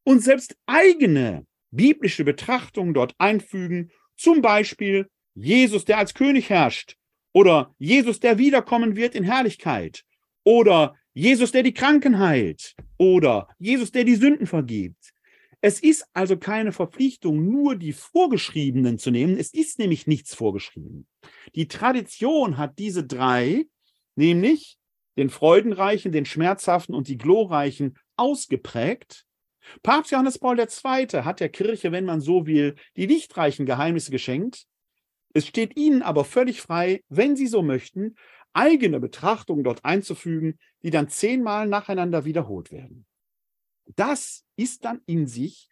[0.04, 3.92] und selbst eigene biblische Betrachtungen dort einfügen.
[4.16, 6.96] Zum Beispiel Jesus, der als König herrscht.
[7.34, 10.04] Oder Jesus, der wiederkommen wird in Herrlichkeit.
[10.44, 12.76] Oder Jesus, der die Kranken heilt.
[12.98, 15.14] Oder Jesus, der die Sünden vergibt.
[15.68, 19.36] Es ist also keine Verpflichtung, nur die Vorgeschriebenen zu nehmen.
[19.36, 21.08] Es ist nämlich nichts vorgeschrieben.
[21.56, 23.66] Die Tradition hat diese drei,
[24.16, 24.78] nämlich
[25.18, 29.26] den freudenreichen, den schmerzhaften und die glorreichen, ausgeprägt.
[29.82, 31.24] Papst Johannes Paul II.
[31.24, 34.68] hat der Kirche, wenn man so will, die lichtreichen Geheimnisse geschenkt.
[35.34, 38.14] Es steht Ihnen aber völlig frei, wenn Sie so möchten,
[38.54, 43.08] eigene Betrachtungen dort einzufügen, die dann zehnmal nacheinander wiederholt werden.
[43.96, 45.70] Das ist dann in sich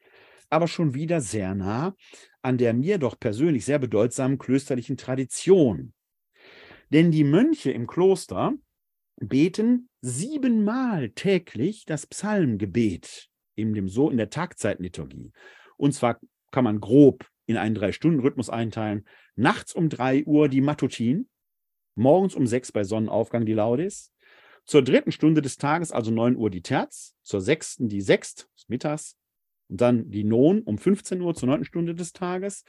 [0.49, 1.95] aber schon wieder sehr nah
[2.43, 5.93] an der mir doch persönlich sehr bedeutsamen klösterlichen Tradition.
[6.91, 8.53] Denn die Mönche im Kloster
[9.16, 15.32] beten siebenmal täglich das Psalmgebet in, dem so in der Tagzeitliturgie.
[15.78, 16.20] Und zwar
[16.51, 19.07] kann man grob in einen Drei-Stunden-Rhythmus einteilen.
[19.36, 21.30] Nachts um drei Uhr die Matutin,
[21.95, 24.11] morgens um sechs bei Sonnenaufgang die Laudes,
[24.66, 27.16] zur dritten Stunde des Tages, also 9 Uhr, die Terz.
[27.22, 29.18] Zur sechsten die Sext, mittags.
[29.70, 32.64] Und dann die Non um 15 Uhr zur neunten Stunde des Tages.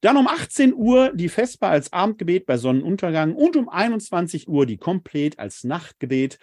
[0.00, 4.76] Dann um 18 Uhr die Vesper als Abendgebet bei Sonnenuntergang und um 21 Uhr die
[4.76, 6.38] Komplett als Nachtgebet.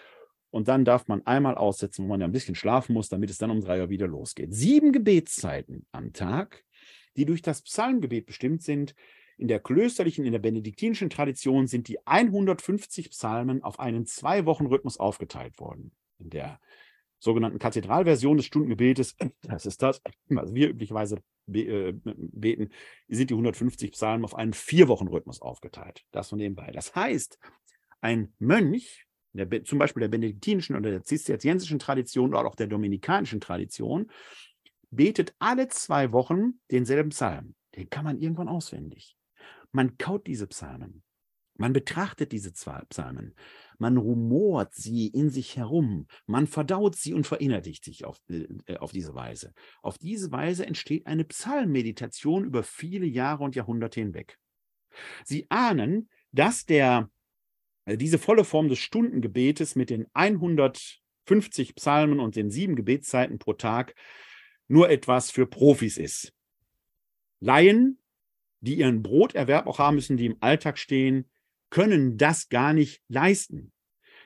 [0.49, 3.37] Und dann darf man einmal aussetzen, wo man ja ein bisschen schlafen muss, damit es
[3.37, 4.53] dann um drei Uhr wieder losgeht.
[4.53, 6.63] Sieben Gebetszeiten am Tag,
[7.15, 8.95] die durch das Psalmgebet bestimmt sind,
[9.41, 15.59] in der klösterlichen, in der benediktinischen Tradition sind die 150 Psalmen auf einen Zwei-Wochen-Rhythmus aufgeteilt
[15.59, 15.91] worden.
[16.19, 16.59] In der
[17.17, 22.69] sogenannten Kathedralversion des Stundengebetes, das ist das, was wir üblicherweise äh, beten,
[23.07, 26.03] sind die 150 Psalmen auf einen Vier-Wochen-Rhythmus aufgeteilt.
[26.11, 26.69] Das von nebenbei.
[26.71, 27.39] Das heißt,
[27.99, 33.41] ein Mönch, der, zum Beispiel der benediktinischen oder der zisterziensischen Tradition oder auch der dominikanischen
[33.41, 34.11] Tradition,
[34.91, 37.55] betet alle zwei Wochen denselben Psalm.
[37.75, 39.17] Den kann man irgendwann auswendig.
[39.71, 41.03] Man kaut diese Psalmen.
[41.57, 43.35] Man betrachtet diese Psalmen.
[43.77, 46.07] Man rumort sie in sich herum.
[46.25, 49.53] Man verdaut sie und verinnerlicht sich auf, äh, auf diese Weise.
[49.81, 54.37] Auf diese Weise entsteht eine Psalmmeditation über viele Jahre und Jahrhunderte hinweg.
[55.23, 57.09] Sie ahnen, dass der
[57.85, 63.53] also diese volle Form des Stundengebetes mit den 150 Psalmen und den sieben Gebetszeiten pro
[63.53, 63.95] Tag
[64.67, 66.33] nur etwas für Profis ist.
[67.39, 68.00] Laien,
[68.61, 71.29] die ihren Broterwerb auch haben müssen, die im Alltag stehen,
[71.69, 73.71] können das gar nicht leisten.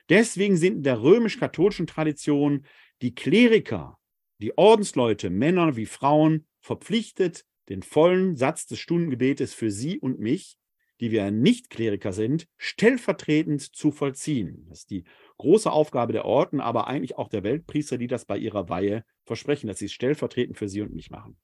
[0.08, 2.66] Deswegen sind in der römisch-katholischen Tradition
[3.02, 3.98] die Kleriker,
[4.38, 10.58] die Ordensleute, Männer wie Frauen, verpflichtet, den vollen Satz des Stundengebetes für sie und mich,
[11.00, 14.66] die wir nicht Kleriker sind, stellvertretend zu vollziehen.
[14.68, 15.04] Das ist die
[15.38, 19.66] große Aufgabe der Orden, aber eigentlich auch der Weltpriester, die das bei ihrer Weihe versprechen,
[19.66, 21.36] dass sie es stellvertretend für sie und mich machen.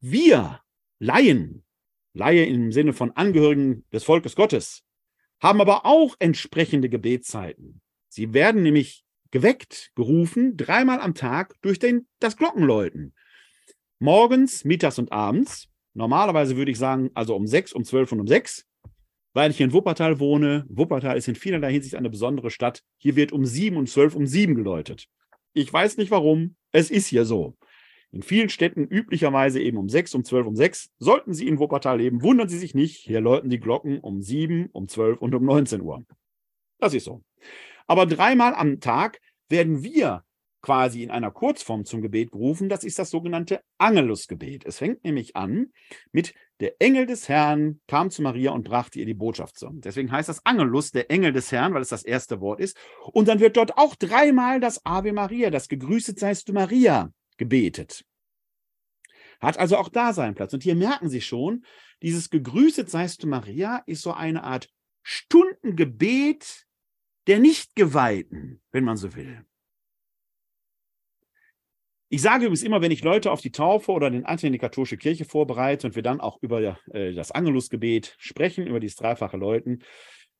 [0.00, 0.60] Wir
[0.98, 1.64] Laien,
[2.12, 4.82] Laie im Sinne von Angehörigen des Volkes Gottes,
[5.40, 7.80] haben aber auch entsprechende Gebetszeiten.
[8.08, 13.14] Sie werden nämlich geweckt, gerufen, dreimal am Tag durch den, das Glockenläuten.
[14.00, 15.68] Morgens, mittags und abends.
[15.94, 18.66] Normalerweise würde ich sagen, also um sechs, um zwölf und um sechs,
[19.34, 20.64] weil ich hier in Wuppertal wohne.
[20.68, 22.82] Wuppertal ist in vielerlei Hinsicht eine besondere Stadt.
[22.96, 25.06] Hier wird um sieben und zwölf um sieben geläutet.
[25.52, 26.56] Ich weiß nicht warum.
[26.72, 27.56] Es ist hier so.
[28.10, 30.90] In vielen Städten üblicherweise eben um sechs, um zwölf, um sechs.
[30.98, 32.96] Sollten Sie in Wuppertal leben, wundern Sie sich nicht.
[32.96, 36.04] Hier läuten die Glocken um sieben, um zwölf und um 19 Uhr.
[36.78, 37.22] Das ist so.
[37.86, 40.24] Aber dreimal am Tag werden wir
[40.60, 42.68] quasi in einer Kurzform zum Gebet gerufen.
[42.68, 44.64] Das ist das sogenannte Angelusgebet.
[44.66, 45.72] Es fängt nämlich an
[46.12, 49.68] mit der Engel des Herrn kam zu Maria und brachte ihr die Botschaft zu.
[49.74, 52.76] Deswegen heißt das Angelus, der Engel des Herrn, weil es das erste Wort ist.
[53.12, 58.04] Und dann wird dort auch dreimal das Ave Maria, das Gegrüßet seist du Maria, gebetet.
[59.40, 60.52] Hat also auch da seinen Platz.
[60.52, 61.64] Und hier merken Sie schon,
[62.02, 64.70] dieses Gegrüßet seist du Maria ist so eine Art
[65.02, 66.66] Stundengebet
[67.26, 69.44] der Nichtgeweihten, wenn man so will.
[72.10, 74.58] Ich sage übrigens immer, wenn ich Leute auf die Taufe oder den Anteil in die
[74.58, 79.36] katholische Kirche vorbereite und wir dann auch über äh, das Angelusgebet sprechen, über dieses dreifache
[79.36, 79.84] Läuten,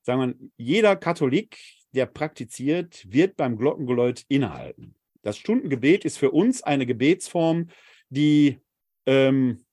[0.00, 1.58] sagen wir, jeder Katholik,
[1.92, 4.97] der praktiziert, wird beim Glockengeläut innehalten.
[5.22, 7.68] Das Stundengebet ist für uns eine Gebetsform,
[8.08, 8.58] die,
[9.06, 9.64] ähm,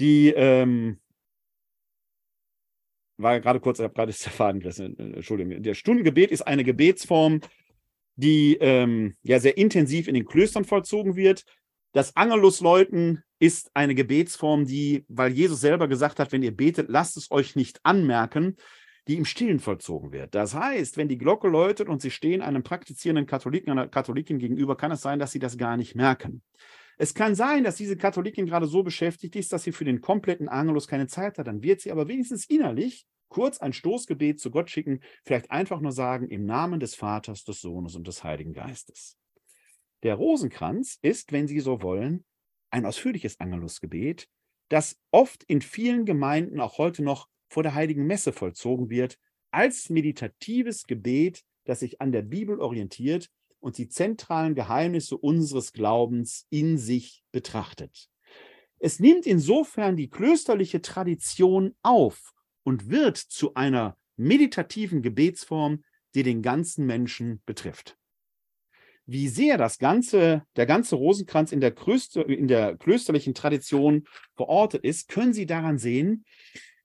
[0.00, 1.00] die ähm,
[3.16, 5.62] war gerade kurz, ich habe gerade das Faden gerissen, Entschuldigung.
[5.62, 7.40] Der Stundengebet ist eine Gebetsform,
[8.16, 11.44] die ähm, ja sehr intensiv in den Klöstern vollzogen wird.
[11.92, 17.16] Das Angelusläuten ist eine Gebetsform, die, weil Jesus selber gesagt hat, wenn ihr betet, lasst
[17.16, 18.56] es euch nicht anmerken,
[19.08, 20.34] die im Stillen vollzogen wird.
[20.34, 24.76] Das heißt, wenn die Glocke läutet und Sie stehen einem praktizierenden Katholiken, einer Katholikin gegenüber,
[24.76, 26.42] kann es sein, dass Sie das gar nicht merken.
[26.98, 30.48] Es kann sein, dass diese Katholikin gerade so beschäftigt ist, dass sie für den kompletten
[30.48, 31.46] Angelus keine Zeit hat.
[31.46, 35.92] Dann wird sie aber wenigstens innerlich kurz ein Stoßgebet zu Gott schicken, vielleicht einfach nur
[35.92, 39.16] sagen, im Namen des Vaters, des Sohnes und des Heiligen Geistes.
[40.02, 42.24] Der Rosenkranz ist, wenn Sie so wollen,
[42.70, 44.28] ein ausführliches Angelusgebet,
[44.68, 49.18] das oft in vielen Gemeinden auch heute noch vor der Heiligen Messe vollzogen wird,
[49.50, 53.28] als meditatives Gebet, das sich an der Bibel orientiert
[53.60, 58.08] und die zentralen Geheimnisse unseres Glaubens in sich betrachtet.
[58.78, 62.32] Es nimmt insofern die klösterliche Tradition auf
[62.64, 65.84] und wird zu einer meditativen Gebetsform,
[66.14, 67.98] die den ganzen Menschen betrifft.
[69.04, 74.04] Wie sehr das ganze, der ganze Rosenkranz in der, Klöster, in der klösterlichen Tradition
[74.36, 76.24] verortet ist, können Sie daran sehen,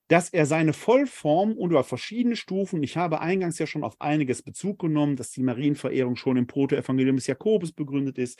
[0.07, 4.41] dass er seine Vollform und über verschiedene Stufen, ich habe eingangs ja schon auf einiges
[4.41, 8.39] Bezug genommen, dass die Marienverehrung schon im Protoevangelium des Jakobus begründet ist,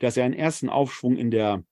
[0.00, 1.64] dass er einen ersten Aufschwung in der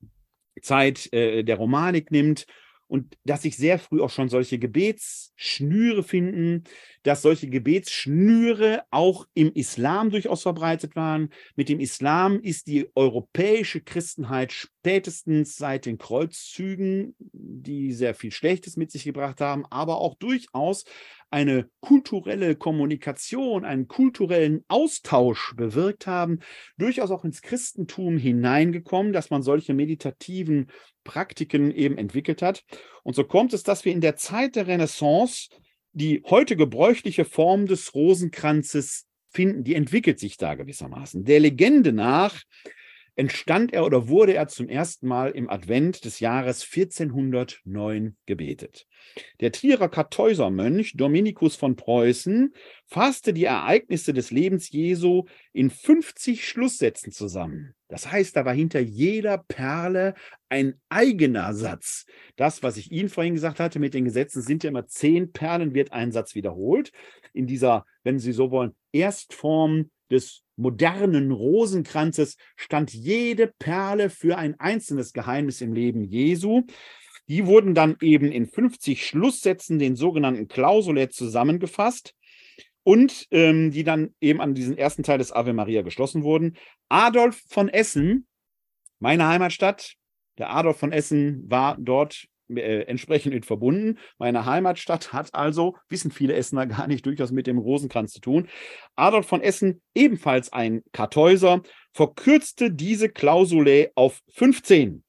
[0.61, 2.47] Zeit äh, der Romanik nimmt
[2.93, 6.65] und dass sich sehr früh auch schon solche Gebetsschnüre finden,
[7.05, 11.31] dass solche Gebetsschnüre auch im Islam durchaus verbreitet waren.
[11.57, 18.77] Mit dem Islam ist die europäische Christenheit spätestens seit den Kreuzzügen, die sehr viel Schlechtes
[18.77, 20.85] mit sich gebracht haben, aber auch durchaus
[21.33, 26.41] eine kulturelle Kommunikation, einen kulturellen Austausch bewirkt haben,
[26.77, 30.71] durchaus auch ins Christentum hineingekommen, dass man solche meditativen
[31.05, 32.65] Praktiken eben entwickelt hat.
[33.03, 35.49] Und so kommt es, dass wir in der Zeit der Renaissance
[35.93, 39.65] die heute gebräuchliche Form des Rosenkranzes finden.
[39.65, 41.25] Die entwickelt sich da gewissermaßen.
[41.25, 42.43] Der Legende nach
[43.15, 48.87] entstand er oder wurde er zum ersten Mal im Advent des Jahres 1409 gebetet.
[49.41, 52.55] Der Trierer Kartäusermönch Dominikus von Preußen
[52.87, 57.75] fasste die Ereignisse des Lebens Jesu in 50 Schlusssätzen zusammen.
[57.89, 60.15] Das heißt, da war hinter jeder Perle
[60.49, 62.07] ein eigener Satz.
[62.37, 65.75] Das, was ich Ihnen vorhin gesagt hatte, mit den Gesetzen sind ja immer zehn Perlen,
[65.75, 66.93] wird ein Satz wiederholt.
[67.35, 74.59] In dieser, wenn Sie so wollen, Erstform des modernen Rosenkranzes stand jede Perle für ein
[74.61, 76.63] einzelnes Geheimnis im Leben Jesu.
[77.29, 82.15] Die wurden dann eben in 50 Schlusssätzen, den sogenannten Klausulae, zusammengefasst
[82.85, 86.57] und ähm, die dann eben an diesen ersten Teil des Ave Maria geschlossen wurden.
[86.89, 88.27] Adolf von Essen,
[88.99, 89.95] meine Heimatstadt,
[90.39, 92.27] der Adolf von Essen war dort
[92.57, 93.99] äh, entsprechend mit verbunden.
[94.19, 98.49] Meine Heimatstadt hat also, wissen viele Essener gar nicht, durchaus mit dem Rosenkranz zu tun.
[98.97, 105.05] Adolf von Essen, ebenfalls ein Kartäuser, verkürzte diese Klausulae auf 15.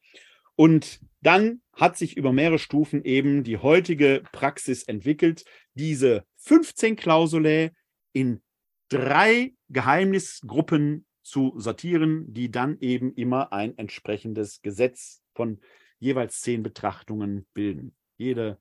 [0.55, 7.71] Und dann hat sich über mehrere Stufen eben die heutige Praxis entwickelt, diese 15 Klausulae
[8.11, 8.41] in
[8.89, 15.59] drei Geheimnisgruppen zu sortieren, die dann eben immer ein entsprechendes Gesetz von
[16.03, 17.95] jeweils zehn Betrachtungen bilden.
[18.17, 18.59] Jede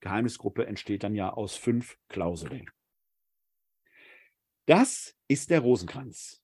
[0.00, 2.68] Geheimnisgruppe entsteht dann ja aus fünf Klauseln.
[4.66, 6.42] Das ist der Rosenkranz.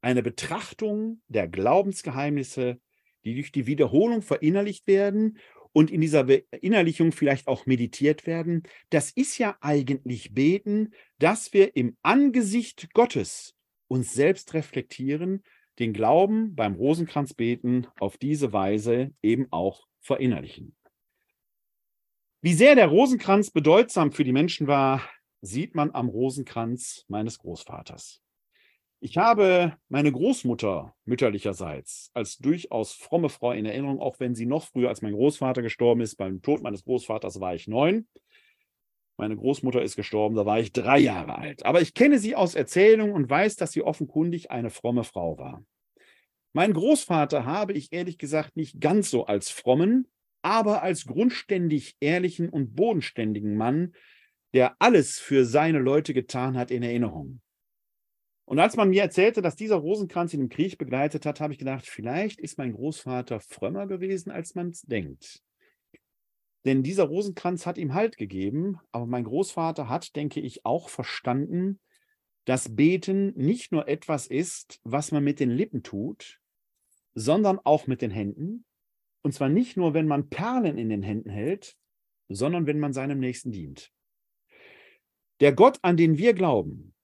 [0.00, 2.80] Eine Betrachtung der Glaubensgeheimnisse,
[3.24, 5.38] die durch die Wiederholung verinnerlicht werden
[5.72, 8.64] und in dieser Verinnerlichung vielleicht auch meditiert werden.
[8.90, 13.54] Das ist ja eigentlich Beten, dass wir im Angesicht Gottes
[13.88, 15.42] uns selbst reflektieren
[15.78, 20.76] den Glauben beim Rosenkranzbeten auf diese Weise eben auch verinnerlichen.
[22.42, 25.02] Wie sehr der Rosenkranz bedeutsam für die Menschen war,
[25.40, 28.20] sieht man am Rosenkranz meines Großvaters.
[29.00, 34.64] Ich habe meine Großmutter mütterlicherseits als durchaus fromme Frau in Erinnerung, auch wenn sie noch
[34.64, 36.16] früher als mein Großvater gestorben ist.
[36.16, 38.08] Beim Tod meines Großvaters war ich neun.
[39.16, 41.64] Meine Großmutter ist gestorben, da war ich drei Jahre alt.
[41.64, 45.64] Aber ich kenne sie aus Erzählungen und weiß, dass sie offenkundig eine fromme Frau war.
[46.52, 50.08] Mein Großvater habe ich ehrlich gesagt nicht ganz so als frommen,
[50.42, 53.94] aber als grundständig ehrlichen und bodenständigen Mann,
[54.52, 57.40] der alles für seine Leute getan hat, in Erinnerung.
[58.46, 61.58] Und als man mir erzählte, dass dieser Rosenkranz ihn im Krieg begleitet hat, habe ich
[61.58, 65.42] gedacht, vielleicht ist mein Großvater frömmer gewesen, als man es denkt.
[66.64, 71.78] Denn dieser Rosenkranz hat ihm Halt gegeben, aber mein Großvater hat, denke ich, auch verstanden,
[72.46, 76.40] dass Beten nicht nur etwas ist, was man mit den Lippen tut,
[77.14, 78.64] sondern auch mit den Händen.
[79.22, 81.76] Und zwar nicht nur, wenn man Perlen in den Händen hält,
[82.28, 83.92] sondern wenn man seinem Nächsten dient.
[85.40, 86.94] Der Gott, an den wir glauben,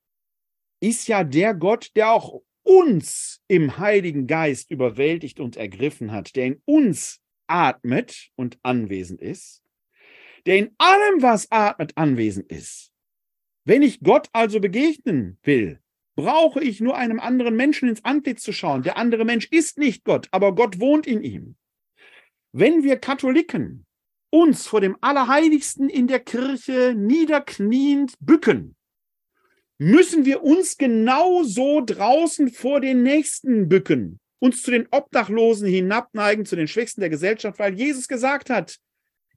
[0.80, 6.46] ist ja der Gott, der auch uns im Heiligen Geist überwältigt und ergriffen hat, der
[6.46, 7.20] in uns
[7.51, 9.62] atmet und anwesend ist,
[10.46, 12.92] der in allem, was atmet, anwesend ist.
[13.64, 15.80] Wenn ich Gott also begegnen will,
[16.16, 18.82] brauche ich nur einem anderen Menschen ins Antlitz zu schauen.
[18.82, 21.57] Der andere Mensch ist nicht Gott, aber Gott wohnt in ihm.
[22.53, 23.86] Wenn wir Katholiken
[24.30, 28.76] uns vor dem Allerheiligsten in der Kirche niederkniend bücken,
[29.78, 36.57] müssen wir uns genauso draußen vor den Nächsten bücken uns zu den Obdachlosen hinabneigen, zu
[36.57, 38.78] den Schwächsten der Gesellschaft, weil Jesus gesagt hat,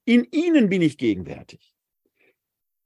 [0.04, 1.74] in ihnen bin ich gegenwärtig.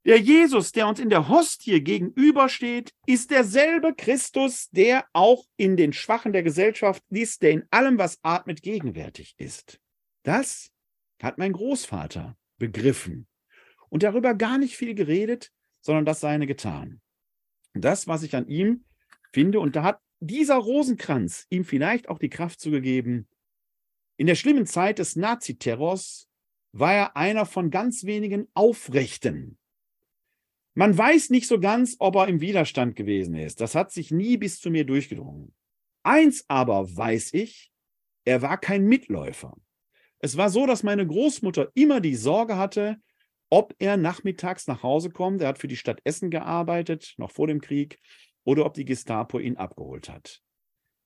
[0.05, 5.91] Der Jesus, der uns in der Hostie gegenübersteht, ist derselbe Christus, der auch in den
[5.91, 9.79] Schwachen der Gesellschaft ist, der in allem, was atmet, gegenwärtig ist.
[10.23, 10.71] Das
[11.21, 13.27] hat mein Großvater begriffen
[13.89, 15.51] und darüber gar nicht viel geredet,
[15.81, 17.01] sondern das seine getan.
[17.73, 18.85] Das, was ich an ihm
[19.33, 23.27] finde, und da hat dieser Rosenkranz ihm vielleicht auch die Kraft zugegeben.
[24.17, 26.29] In der schlimmen Zeit des Naziterrors
[26.71, 29.57] war er einer von ganz wenigen Aufrechten.
[30.75, 33.59] Man weiß nicht so ganz, ob er im Widerstand gewesen ist.
[33.59, 35.53] Das hat sich nie bis zu mir durchgedrungen.
[36.03, 37.71] Eins aber weiß ich,
[38.25, 39.57] er war kein Mitläufer.
[40.19, 42.97] Es war so, dass meine Großmutter immer die Sorge hatte,
[43.49, 45.41] ob er nachmittags nach Hause kommt.
[45.41, 47.99] Er hat für die Stadt Essen gearbeitet, noch vor dem Krieg
[48.45, 50.41] oder ob die Gestapo ihn abgeholt hat.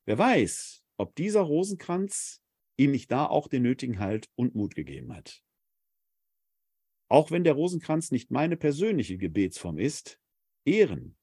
[0.06, 2.42] Wer weiß, ob dieser Rosenkranz
[2.78, 5.44] ihm nicht da auch den nötigen Halt und Mut gegeben hat.
[7.10, 10.20] Auch wenn der Rosenkranz nicht meine persönliche Gebetsform ist,
[10.66, 11.16] ehren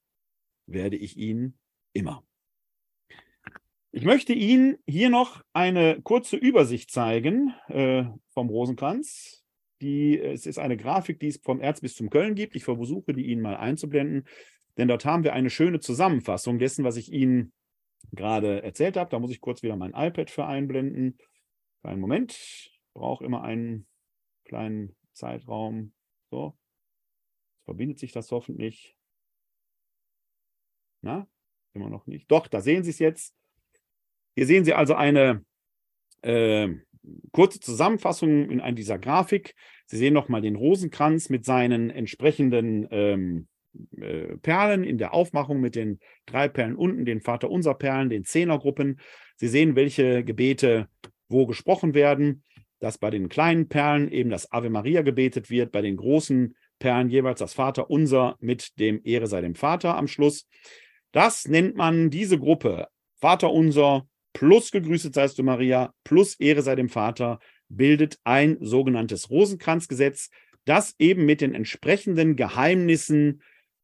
[0.66, 1.58] werde ich ihn
[1.92, 2.24] immer.
[3.92, 9.44] Ich möchte Ihnen hier noch eine kurze Übersicht zeigen äh, vom Rosenkranz.
[9.80, 12.54] Die, es ist eine Grafik, die es vom Erzbistum Köln gibt.
[12.54, 14.28] Ich versuche, die Ihnen mal einzublenden.
[14.80, 17.52] Denn dort haben wir eine schöne Zusammenfassung dessen, was ich Ihnen
[18.12, 19.10] gerade erzählt habe.
[19.10, 21.18] Da muss ich kurz wieder mein iPad für einblenden.
[21.82, 23.86] Einen Moment, ich brauche immer einen
[24.46, 25.92] kleinen Zeitraum.
[26.30, 26.56] So,
[27.58, 28.96] Jetzt verbindet sich das hoffentlich.
[31.02, 31.28] Na,
[31.74, 32.30] immer noch nicht.
[32.30, 33.34] Doch, da sehen Sie es jetzt.
[34.34, 35.44] Hier sehen Sie also eine
[36.22, 36.70] äh,
[37.32, 39.54] kurze Zusammenfassung in einer dieser Grafik.
[39.84, 43.46] Sie sehen nochmal den Rosenkranz mit seinen entsprechenden ähm,
[43.96, 48.24] äh, Perlen in der Aufmachung mit den drei Perlen unten, den Vater unser Perlen, den
[48.24, 49.00] Zehnergruppen.
[49.36, 50.88] Sie sehen, welche Gebete
[51.28, 52.42] wo gesprochen werden.
[52.80, 57.10] dass bei den kleinen Perlen eben das Ave Maria gebetet wird, bei den großen Perlen
[57.10, 60.48] jeweils das Vater unser mit dem Ehre sei dem Vater am Schluss.
[61.12, 62.88] Das nennt man diese Gruppe
[63.20, 69.30] Vater unser plus gegrüßet seist du Maria plus Ehre sei dem Vater bildet ein sogenanntes
[69.30, 70.30] Rosenkranzgesetz,
[70.64, 73.42] das eben mit den entsprechenden Geheimnissen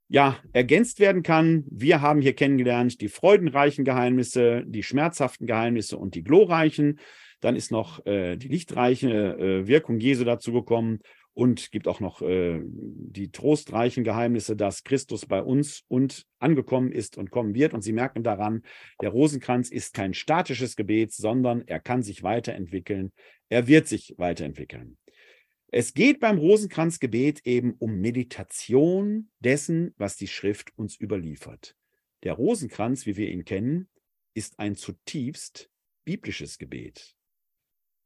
[0.08, 1.64] ja, ergänzt werden kann.
[1.68, 7.00] Wir haben hier kennengelernt die freudenreichen Geheimnisse, die schmerzhaften Geheimnisse und die glorreichen.
[7.40, 11.00] Dann ist noch äh, die lichtreiche äh, Wirkung Jesu dazu gekommen
[11.34, 17.18] und gibt auch noch äh, die trostreichen Geheimnisse, dass Christus bei uns und angekommen ist
[17.18, 17.74] und kommen wird.
[17.74, 18.62] Und Sie merken daran,
[19.02, 23.12] der Rosenkranz ist kein statisches Gebet, sondern er kann sich weiterentwickeln.
[23.50, 24.96] Er wird sich weiterentwickeln.
[25.78, 31.76] Es geht beim Rosenkranzgebet eben um Meditation dessen, was die Schrift uns überliefert.
[32.22, 33.90] Der Rosenkranz, wie wir ihn kennen,
[34.32, 35.70] ist ein zutiefst
[36.06, 37.14] biblisches Gebet.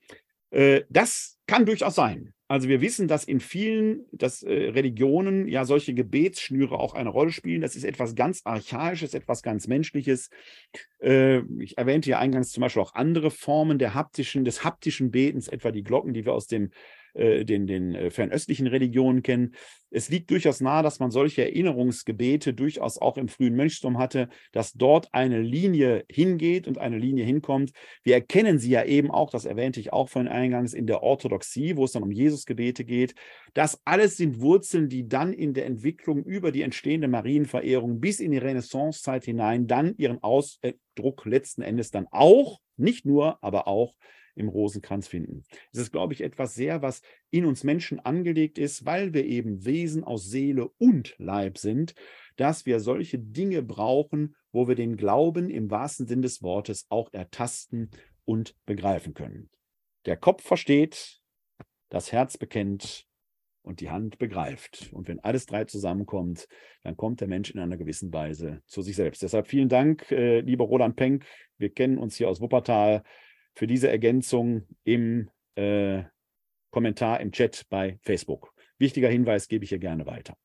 [0.50, 2.34] Äh, das kann durchaus sein.
[2.48, 7.30] Also wir wissen, dass in vielen dass, äh, Religionen ja solche Gebetsschnüre auch eine Rolle
[7.30, 7.60] spielen.
[7.60, 10.30] Das ist etwas ganz Archaisches, etwas ganz Menschliches.
[11.00, 15.46] Äh, ich erwähnte ja eingangs zum Beispiel auch andere Formen der haptischen, des haptischen Betens,
[15.46, 16.70] etwa die Glocken, die wir aus dem
[17.14, 19.54] den, den äh, fernöstlichen Religionen kennen.
[19.90, 24.72] Es liegt durchaus nahe, dass man solche Erinnerungsgebete durchaus auch im frühen Mönchstum hatte, dass
[24.72, 27.72] dort eine Linie hingeht und eine Linie hinkommt.
[28.04, 31.76] Wir erkennen sie ja eben auch, das erwähnte ich auch von eingangs, in der Orthodoxie,
[31.76, 33.14] wo es dann um Jesusgebete geht.
[33.52, 38.30] Das alles sind Wurzeln, die dann in der Entwicklung über die entstehende Marienverehrung bis in
[38.30, 43.94] die Renaissancezeit hinein dann ihren Ausdruck letzten Endes dann auch, nicht nur, aber auch
[44.40, 45.44] im Rosenkranz finden.
[45.72, 49.64] Es ist, glaube ich, etwas sehr, was in uns Menschen angelegt ist, weil wir eben
[49.64, 51.94] Wesen aus Seele und Leib sind,
[52.36, 57.12] dass wir solche Dinge brauchen, wo wir den Glauben im wahrsten Sinn des Wortes auch
[57.12, 57.90] ertasten
[58.24, 59.50] und begreifen können.
[60.06, 61.20] Der Kopf versteht,
[61.90, 63.06] das Herz bekennt
[63.62, 64.90] und die Hand begreift.
[64.92, 66.48] Und wenn alles drei zusammenkommt,
[66.82, 69.22] dann kommt der Mensch in einer gewissen Weise zu sich selbst.
[69.22, 71.26] Deshalb vielen Dank, äh, lieber Roland Penck.
[71.58, 73.02] Wir kennen uns hier aus Wuppertal
[73.54, 76.02] für diese Ergänzung im äh,
[76.70, 78.52] Kommentar im Chat bei Facebook.
[78.78, 80.36] Wichtiger Hinweis gebe ich hier gerne weiter.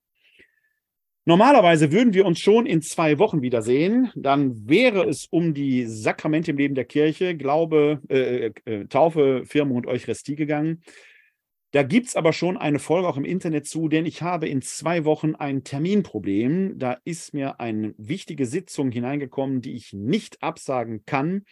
[1.27, 4.11] Normalerweise würden wir uns schon in zwei Wochen wiedersehen.
[4.15, 9.77] Dann wäre es um die Sakramente im Leben der Kirche, Glaube, äh, äh, Taufe, Firmung
[9.77, 10.83] und Eucharistie gegangen.
[11.71, 14.61] Da gibt es aber schon eine Folge auch im Internet zu, denn ich habe in
[14.61, 16.77] zwei Wochen ein Terminproblem.
[16.77, 21.43] Da ist mir eine wichtige Sitzung hineingekommen, die ich nicht absagen kann.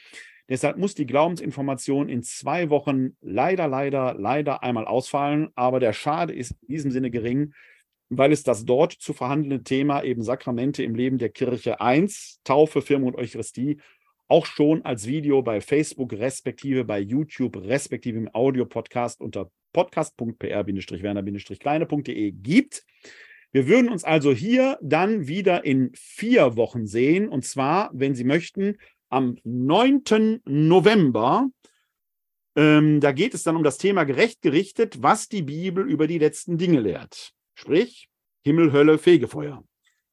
[0.49, 5.49] Deshalb muss die Glaubensinformation in zwei Wochen leider, leider, leider einmal ausfallen.
[5.55, 7.53] Aber der Schade ist in diesem Sinne gering,
[8.09, 12.81] weil es das dort zu verhandelnde Thema eben Sakramente im Leben der Kirche 1, Taufe,
[12.81, 13.77] Firmung und Eucharistie,
[14.27, 22.83] auch schon als Video bei Facebook respektive bei YouTube respektive im Audiopodcast unter podcast.pr-werner-kleine.de gibt.
[23.51, 27.29] Wir würden uns also hier dann wieder in vier Wochen sehen.
[27.29, 28.79] Und zwar, wenn Sie möchten,
[29.13, 30.41] am 9.
[30.45, 31.49] November
[32.55, 36.19] Ähm, da geht es dann um das Thema gerecht gerichtet, was die Bibel über die
[36.19, 37.31] letzten Dinge lehrt.
[37.55, 38.09] Sprich,
[38.43, 39.63] Himmel, Hölle, Fegefeuer.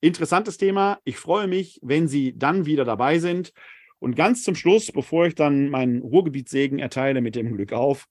[0.01, 1.01] Interessantes Thema.
[1.05, 3.53] Ich freue mich, wenn Sie dann wieder dabei sind.
[3.99, 8.07] Und ganz zum Schluss, bevor ich dann meinen Ruhrgebietssegen erteile mit dem Glück auf,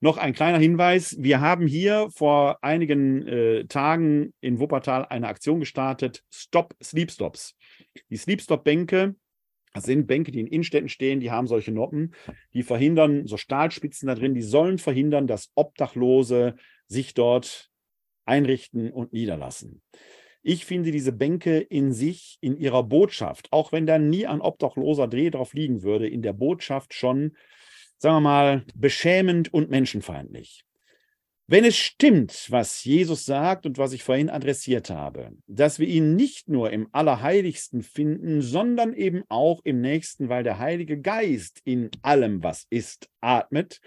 [0.00, 1.16] noch ein kleiner Hinweis.
[1.20, 7.54] Wir haben hier vor einigen äh, Tagen in Wuppertal eine Aktion gestartet, Stop Sleep Stops.
[8.10, 9.14] Die Sleep Stop Bänke
[9.74, 12.14] das sind Bänke, die in Innenstädten stehen, die haben solche Noppen,
[12.54, 17.70] die verhindern, so Stahlspitzen da drin, die sollen verhindern, dass Obdachlose sich dort
[18.24, 19.82] einrichten und niederlassen.
[20.42, 25.08] Ich finde diese Bänke in sich, in ihrer Botschaft, auch wenn da nie ein obdachloser
[25.08, 27.36] Dreh drauf liegen würde, in der Botschaft schon,
[27.98, 30.64] sagen wir mal, beschämend und menschenfeindlich.
[31.50, 36.14] Wenn es stimmt, was Jesus sagt und was ich vorhin adressiert habe, dass wir ihn
[36.14, 41.90] nicht nur im Allerheiligsten finden, sondern eben auch im Nächsten, weil der Heilige Geist in
[42.02, 43.80] allem, was ist, atmet.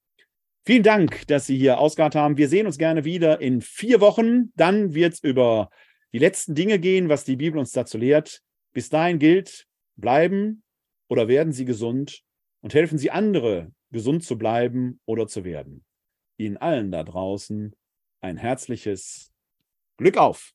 [0.66, 2.38] Vielen Dank, dass Sie hier ausgeharrt haben.
[2.38, 4.52] Wir sehen uns gerne wieder in vier Wochen.
[4.56, 5.70] Dann wird es über
[6.14, 8.42] die letzten Dinge gehen, was die Bibel uns dazu lehrt.
[8.74, 10.64] Bis dahin gilt, bleiben
[11.08, 12.22] oder werden Sie gesund
[12.62, 15.84] und helfen Sie andere, gesund zu bleiben oder zu werden.
[16.38, 17.76] Ihnen allen da draußen
[18.22, 19.32] ein herzliches
[19.98, 20.54] Glück auf!